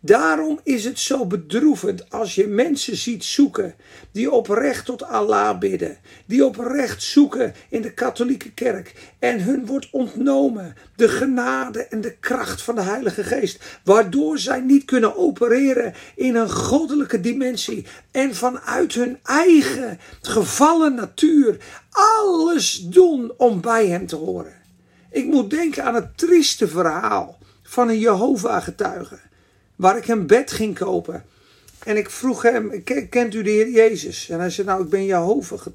Daarom 0.06 0.60
is 0.62 0.84
het 0.84 0.98
zo 0.98 1.26
bedroevend 1.26 2.10
als 2.10 2.34
je 2.34 2.46
mensen 2.46 2.96
ziet 2.96 3.24
zoeken 3.24 3.74
die 4.12 4.30
oprecht 4.30 4.84
tot 4.84 5.02
Allah 5.02 5.58
bidden, 5.58 5.98
die 6.26 6.44
oprecht 6.44 7.02
zoeken 7.02 7.54
in 7.68 7.82
de 7.82 7.92
katholieke 7.92 8.52
kerk 8.52 8.94
en 9.18 9.42
hun 9.42 9.66
wordt 9.66 9.88
ontnomen 9.90 10.74
de 10.96 11.08
genade 11.08 11.82
en 11.86 12.00
de 12.00 12.16
kracht 12.16 12.62
van 12.62 12.74
de 12.74 12.80
Heilige 12.80 13.24
Geest, 13.24 13.64
waardoor 13.84 14.38
zij 14.38 14.60
niet 14.60 14.84
kunnen 14.84 15.16
opereren 15.16 15.94
in 16.16 16.34
een 16.34 16.50
goddelijke 16.50 17.20
dimensie 17.20 17.86
en 18.10 18.34
vanuit 18.34 18.94
hun 18.94 19.18
eigen 19.22 19.98
gevallen 20.20 20.94
natuur 20.94 21.56
alles 21.90 22.78
doen 22.78 23.32
om 23.36 23.60
bij 23.60 23.86
Hem 23.86 24.06
te 24.06 24.16
horen. 24.16 24.54
Ik 25.10 25.24
moet 25.24 25.50
denken 25.50 25.84
aan 25.84 25.94
het 25.94 26.18
trieste 26.18 26.68
verhaal 26.68 27.38
van 27.62 27.88
een 27.88 27.98
Jehovah-getuige. 27.98 29.18
Waar 29.76 29.96
ik 29.96 30.08
een 30.08 30.26
bed 30.26 30.52
ging 30.52 30.78
kopen. 30.78 31.24
En 31.84 31.96
ik 31.96 32.10
vroeg 32.10 32.42
hem, 32.42 32.82
kent 33.08 33.34
u 33.34 33.42
de 33.42 33.50
Heer 33.50 33.70
Jezus? 33.70 34.28
En 34.28 34.38
hij 34.38 34.50
zei, 34.50 34.66
nou 34.66 34.82
ik 34.82 34.88
ben 34.88 35.04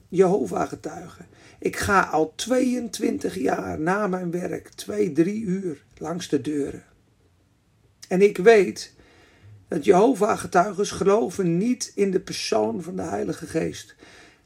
Jehovah-getuige. 0.09 1.23
Ik 1.59 1.77
ga 1.77 2.01
al 2.01 2.33
22 2.35 3.35
jaar 3.35 3.79
na 3.79 4.07
mijn 4.07 4.31
werk, 4.31 4.69
twee, 4.69 5.11
drie 5.11 5.41
uur 5.41 5.83
langs 5.97 6.29
de 6.29 6.41
deuren. 6.41 6.83
En 8.07 8.21
ik 8.21 8.37
weet 8.37 8.93
dat 9.67 9.85
Jehovah-getuigen 9.85 10.85
geloven 10.85 11.57
niet 11.57 11.91
in 11.95 12.11
de 12.11 12.19
persoon 12.19 12.81
van 12.81 12.95
de 12.95 13.01
Heilige 13.01 13.45
Geest 13.45 13.95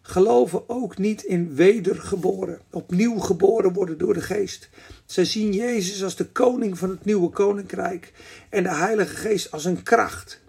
geloven 0.07 0.69
ook 0.69 0.97
niet 0.97 1.23
in 1.23 1.55
wedergeboren, 1.55 2.59
opnieuw 2.69 3.19
geboren 3.19 3.73
worden 3.73 3.97
door 3.97 4.13
de 4.13 4.21
geest. 4.21 4.69
Zij 5.05 5.25
zien 5.25 5.53
Jezus 5.53 6.03
als 6.03 6.15
de 6.15 6.25
koning 6.25 6.77
van 6.77 6.89
het 6.89 7.05
nieuwe 7.05 7.29
koninkrijk 7.29 8.13
en 8.49 8.63
de 8.63 8.73
Heilige 8.75 9.15
Geest 9.15 9.51
als 9.51 9.65
een 9.65 9.83
kracht. 9.83 10.41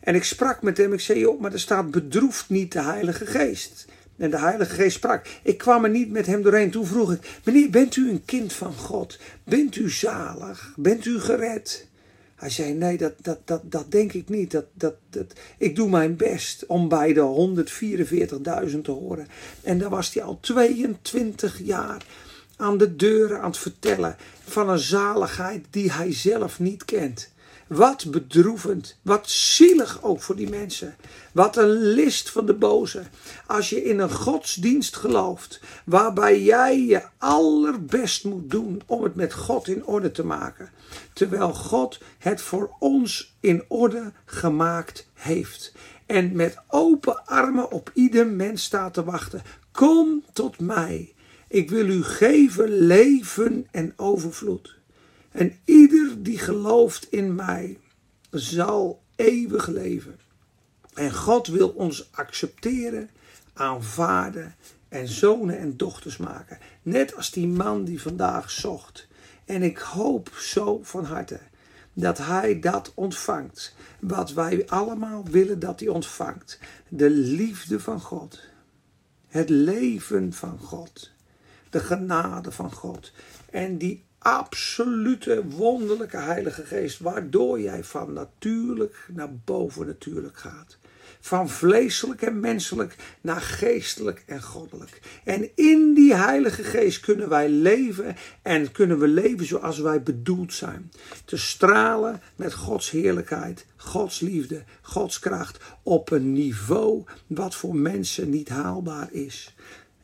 En 0.00 0.14
ik 0.14 0.24
sprak 0.24 0.62
met 0.62 0.76
hem, 0.76 0.92
ik 0.92 1.00
zei, 1.00 1.18
joh, 1.18 1.40
maar 1.40 1.52
er 1.52 1.60
staat 1.60 1.90
bedroefd 1.90 2.48
niet 2.48 2.72
de 2.72 2.82
Heilige 2.82 3.26
Geest. 3.26 3.86
En 4.16 4.30
de 4.30 4.38
Heilige 4.38 4.74
Geest 4.74 4.96
sprak. 4.96 5.26
Ik 5.42 5.58
kwam 5.58 5.84
er 5.84 5.90
niet 5.90 6.10
met 6.10 6.26
hem 6.26 6.42
doorheen. 6.42 6.70
Toen 6.70 6.86
vroeg 6.86 7.12
ik, 7.12 7.40
meneer, 7.44 7.70
bent 7.70 7.96
u 7.96 8.10
een 8.10 8.24
kind 8.24 8.52
van 8.52 8.74
God? 8.74 9.18
Bent 9.44 9.76
u 9.76 9.90
zalig? 9.90 10.72
Bent 10.76 11.04
u 11.04 11.20
gered? 11.20 11.87
Hij 12.38 12.50
zei: 12.50 12.72
Nee, 12.72 12.96
dat, 12.96 13.12
dat, 13.22 13.38
dat, 13.44 13.62
dat 13.64 13.90
denk 13.90 14.12
ik 14.12 14.28
niet. 14.28 14.50
Dat, 14.50 14.64
dat, 14.72 14.94
dat, 15.10 15.32
ik 15.58 15.76
doe 15.76 15.90
mijn 15.90 16.16
best 16.16 16.66
om 16.66 16.88
bij 16.88 17.12
de 17.12 17.64
144.000 18.70 18.80
te 18.82 18.90
horen. 18.90 19.26
En 19.62 19.78
daar 19.78 19.90
was 19.90 20.14
hij 20.14 20.22
al 20.22 20.38
22 20.40 21.60
jaar 21.62 22.04
aan 22.56 22.78
de 22.78 22.96
deuren 22.96 23.40
aan 23.40 23.50
het 23.50 23.58
vertellen 23.58 24.16
van 24.44 24.68
een 24.68 24.78
zaligheid 24.78 25.66
die 25.70 25.92
hij 25.92 26.12
zelf 26.12 26.58
niet 26.58 26.84
kent. 26.84 27.30
Wat 27.68 28.10
bedroevend, 28.10 28.98
wat 29.02 29.30
zielig 29.30 30.02
ook 30.02 30.22
voor 30.22 30.36
die 30.36 30.48
mensen. 30.48 30.96
Wat 31.32 31.56
een 31.56 31.72
list 31.72 32.30
van 32.30 32.46
de 32.46 32.54
boze. 32.54 33.02
Als 33.46 33.70
je 33.70 33.84
in 33.84 33.98
een 33.98 34.10
godsdienst 34.10 34.96
gelooft, 34.96 35.60
waarbij 35.84 36.42
jij 36.42 36.80
je 36.80 37.02
allerbest 37.18 38.24
moet 38.24 38.50
doen 38.50 38.82
om 38.86 39.02
het 39.02 39.14
met 39.14 39.32
God 39.32 39.68
in 39.68 39.86
orde 39.86 40.10
te 40.10 40.24
maken. 40.24 40.70
Terwijl 41.12 41.54
God 41.54 42.00
het 42.18 42.40
voor 42.40 42.70
ons 42.78 43.36
in 43.40 43.64
orde 43.68 44.12
gemaakt 44.24 45.08
heeft. 45.14 45.72
En 46.06 46.36
met 46.36 46.58
open 46.68 47.24
armen 47.24 47.70
op 47.70 47.90
ieder 47.94 48.26
mens 48.26 48.62
staat 48.62 48.94
te 48.94 49.04
wachten. 49.04 49.42
Kom 49.72 50.24
tot 50.32 50.60
mij. 50.60 51.14
Ik 51.48 51.70
wil 51.70 51.88
u 51.88 52.02
geven 52.02 52.70
leven 52.70 53.66
en 53.70 53.92
overvloed. 53.96 54.77
En 55.38 55.58
ieder 55.64 56.22
die 56.22 56.38
gelooft 56.38 57.06
in 57.10 57.34
mij 57.34 57.78
zal 58.30 59.02
eeuwig 59.16 59.66
leven. 59.66 60.18
En 60.94 61.14
God 61.14 61.46
wil 61.46 61.68
ons 61.68 62.08
accepteren, 62.12 63.10
aanvaarden 63.52 64.54
en 64.88 65.08
zonen 65.08 65.58
en 65.58 65.76
dochters 65.76 66.16
maken. 66.16 66.58
Net 66.82 67.16
als 67.16 67.30
die 67.30 67.46
man 67.46 67.84
die 67.84 68.02
vandaag 68.02 68.50
zocht. 68.50 69.08
En 69.44 69.62
ik 69.62 69.78
hoop 69.78 70.30
zo 70.36 70.80
van 70.82 71.04
harte 71.04 71.40
dat 71.92 72.18
hij 72.18 72.60
dat 72.60 72.92
ontvangt. 72.94 73.74
Wat 74.00 74.32
wij 74.32 74.68
allemaal 74.68 75.24
willen 75.24 75.58
dat 75.58 75.80
hij 75.80 75.88
ontvangt. 75.88 76.58
De 76.88 77.10
liefde 77.10 77.80
van 77.80 78.00
God. 78.00 78.40
Het 79.28 79.48
leven 79.48 80.32
van 80.32 80.58
God. 80.58 81.10
De 81.70 81.80
genade 81.80 82.52
van 82.52 82.72
God. 82.72 83.12
En 83.50 83.78
die 83.78 84.06
absolute 84.18 85.44
wonderlijke 85.48 86.16
Heilige 86.16 86.64
Geest, 86.64 86.98
waardoor 86.98 87.60
jij 87.60 87.84
van 87.84 88.12
natuurlijk 88.12 89.08
naar 89.12 89.34
boven 89.44 89.86
natuurlijk 89.86 90.36
gaat. 90.36 90.78
Van 91.20 91.48
vleeselijk 91.48 92.22
en 92.22 92.40
menselijk 92.40 92.96
naar 93.20 93.40
geestelijk 93.40 94.22
en 94.26 94.42
goddelijk. 94.42 95.00
En 95.24 95.50
in 95.54 95.94
die 95.94 96.14
Heilige 96.14 96.62
Geest 96.62 97.00
kunnen 97.00 97.28
wij 97.28 97.48
leven 97.48 98.16
en 98.42 98.72
kunnen 98.72 98.98
we 98.98 99.08
leven 99.08 99.46
zoals 99.46 99.78
wij 99.78 100.02
bedoeld 100.02 100.52
zijn. 100.52 100.92
Te 101.24 101.36
stralen 101.36 102.22
met 102.36 102.54
Gods 102.54 102.90
heerlijkheid, 102.90 103.66
Gods 103.76 104.20
liefde, 104.20 104.62
Gods 104.82 105.18
kracht 105.18 105.58
op 105.82 106.10
een 106.10 106.32
niveau 106.32 107.04
wat 107.26 107.54
voor 107.54 107.76
mensen 107.76 108.30
niet 108.30 108.48
haalbaar 108.48 109.12
is. 109.12 109.54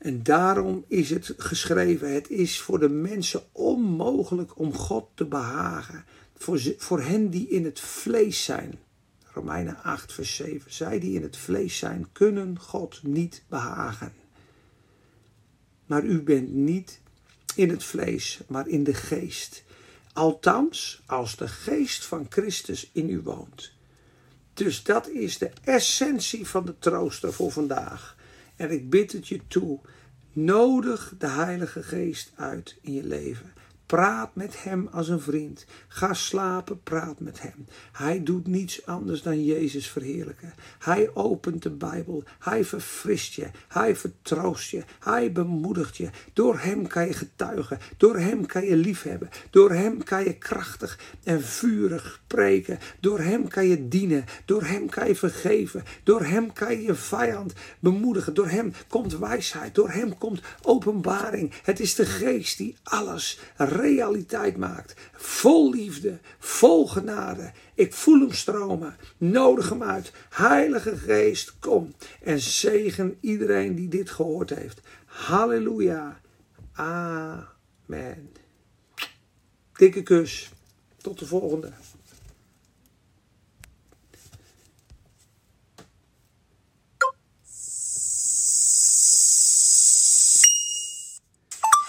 En 0.05 0.23
daarom 0.23 0.85
is 0.88 1.11
het 1.11 1.35
geschreven: 1.37 2.14
het 2.14 2.31
is 2.31 2.61
voor 2.61 2.79
de 2.79 2.88
mensen 2.88 3.43
onmogelijk 3.53 4.59
om 4.59 4.75
God 4.75 5.09
te 5.14 5.25
behagen. 5.25 6.05
Voor, 6.37 6.61
voor 6.77 7.01
hen 7.01 7.31
die 7.31 7.49
in 7.49 7.64
het 7.64 7.81
vlees 7.81 8.45
zijn. 8.45 8.79
Romeinen 9.33 9.83
8, 9.83 10.12
vers 10.12 10.35
7. 10.35 10.73
Zij 10.73 10.99
die 10.99 11.14
in 11.14 11.23
het 11.23 11.37
vlees 11.37 11.79
zijn, 11.79 12.09
kunnen 12.12 12.59
God 12.59 13.03
niet 13.03 13.43
behagen. 13.49 14.12
Maar 15.87 16.05
u 16.05 16.23
bent 16.23 16.53
niet 16.53 17.01
in 17.55 17.71
het 17.71 17.85
vlees, 17.85 18.40
maar 18.47 18.69
in 18.69 18.85
de 18.85 18.95
geest. 18.95 19.64
Althans, 20.12 21.03
als 21.07 21.37
de 21.37 21.49
geest 21.49 22.05
van 22.05 22.27
Christus 22.29 22.90
in 22.93 23.09
u 23.09 23.21
woont. 23.21 23.73
Dus 24.55 24.83
dat 24.83 25.09
is 25.09 25.38
de 25.38 25.51
essentie 25.62 26.47
van 26.47 26.64
de 26.64 26.79
trooster 26.79 27.33
voor 27.33 27.53
vandaag. 27.53 28.13
En 28.57 28.71
ik 28.71 28.90
bid 28.90 29.12
het 29.12 29.29
je 29.29 29.40
toe. 29.49 29.81
Nodig 30.33 31.14
de 31.19 31.29
Heilige 31.29 31.83
Geest 31.83 32.33
uit 32.37 32.79
in 32.81 32.93
je 32.93 33.05
leven. 33.05 33.53
Praat 33.87 34.35
met 34.35 34.62
hem 34.62 34.88
als 34.92 35.09
een 35.09 35.20
vriend. 35.20 35.66
Ga 35.88 36.14
slapen, 36.14 36.83
praat 36.83 37.20
met 37.20 37.42
hem. 37.42 37.66
Hij 37.92 38.23
doet 38.23 38.47
niets 38.47 38.87
anders 38.87 39.23
dan 39.23 39.44
Jezus 39.44 39.88
verheerlijken. 39.90 40.55
Hij 40.79 41.11
opent 41.14 41.62
de 41.62 41.70
Bijbel. 41.70 42.25
Hij 42.38 42.64
verfrist 42.64 43.35
je. 43.35 43.51
Hij 43.68 43.97
vertroost 43.97 44.70
je. 44.70 44.85
Hij 45.01 45.33
bemoedigt 45.33 45.97
je. 45.97 46.11
Door 46.33 46.59
hem 46.59 46.87
kan 46.87 47.07
je 47.07 47.12
getuigen. 47.12 47.79
Door 47.97 48.18
hem 48.18 48.47
kan 48.47 48.64
je 48.64 48.77
liefhebben. 48.77 49.29
Door 49.51 49.70
hem 49.70 50.03
kan 50.03 50.25
je 50.25 50.38
krachtig 50.38 50.99
en 51.23 51.42
vurig 51.42 52.20
spreken. 52.25 52.79
Door 53.01 53.18
hem 53.18 53.49
kan 53.49 53.66
je 53.66 53.88
dienen. 53.88 54.25
Door 54.44 54.62
hem 54.62 54.88
kan 54.88 55.09
je 55.09 55.14
vergeven. 55.14 55.85
Door 56.03 56.23
hem 56.23 56.53
kan 56.53 56.73
je 56.73 56.83
je 56.83 56.94
vijand 56.94 57.53
bemoedigen. 57.79 58.35
Door 58.35 58.49
hem 58.49 58.73
komt 58.88 59.18
wijsheid. 59.18 59.75
Door 59.75 59.90
hem 59.90 60.18
komt 60.18 60.40
openbaring. 60.62 61.53
Het 61.62 61.81
is 61.81 61.94
de 61.94 62.07
geest 62.07 62.59
die 62.59 62.77
alles 62.83 63.38
realiteit 63.74 64.56
maakt. 64.56 64.94
Vol 65.12 65.70
liefde, 65.70 66.18
vol 66.38 66.87
genade. 66.87 67.52
Ik 67.74 67.94
voel 67.94 68.20
hem 68.20 68.32
stromen. 68.32 68.96
Nodig 69.16 69.68
hem 69.68 69.82
uit. 69.82 70.12
Heilige 70.30 70.96
Geest, 70.96 71.58
kom 71.58 71.94
en 72.22 72.40
zegen 72.40 73.16
iedereen 73.20 73.74
die 73.74 73.88
dit 73.88 74.10
gehoord 74.10 74.50
heeft. 74.50 74.80
Halleluja. 75.04 76.20
Amen. 76.72 78.30
Dikke 79.72 80.02
kus. 80.02 80.52
Tot 80.96 81.18
de 81.18 81.26
volgende. 81.26 81.72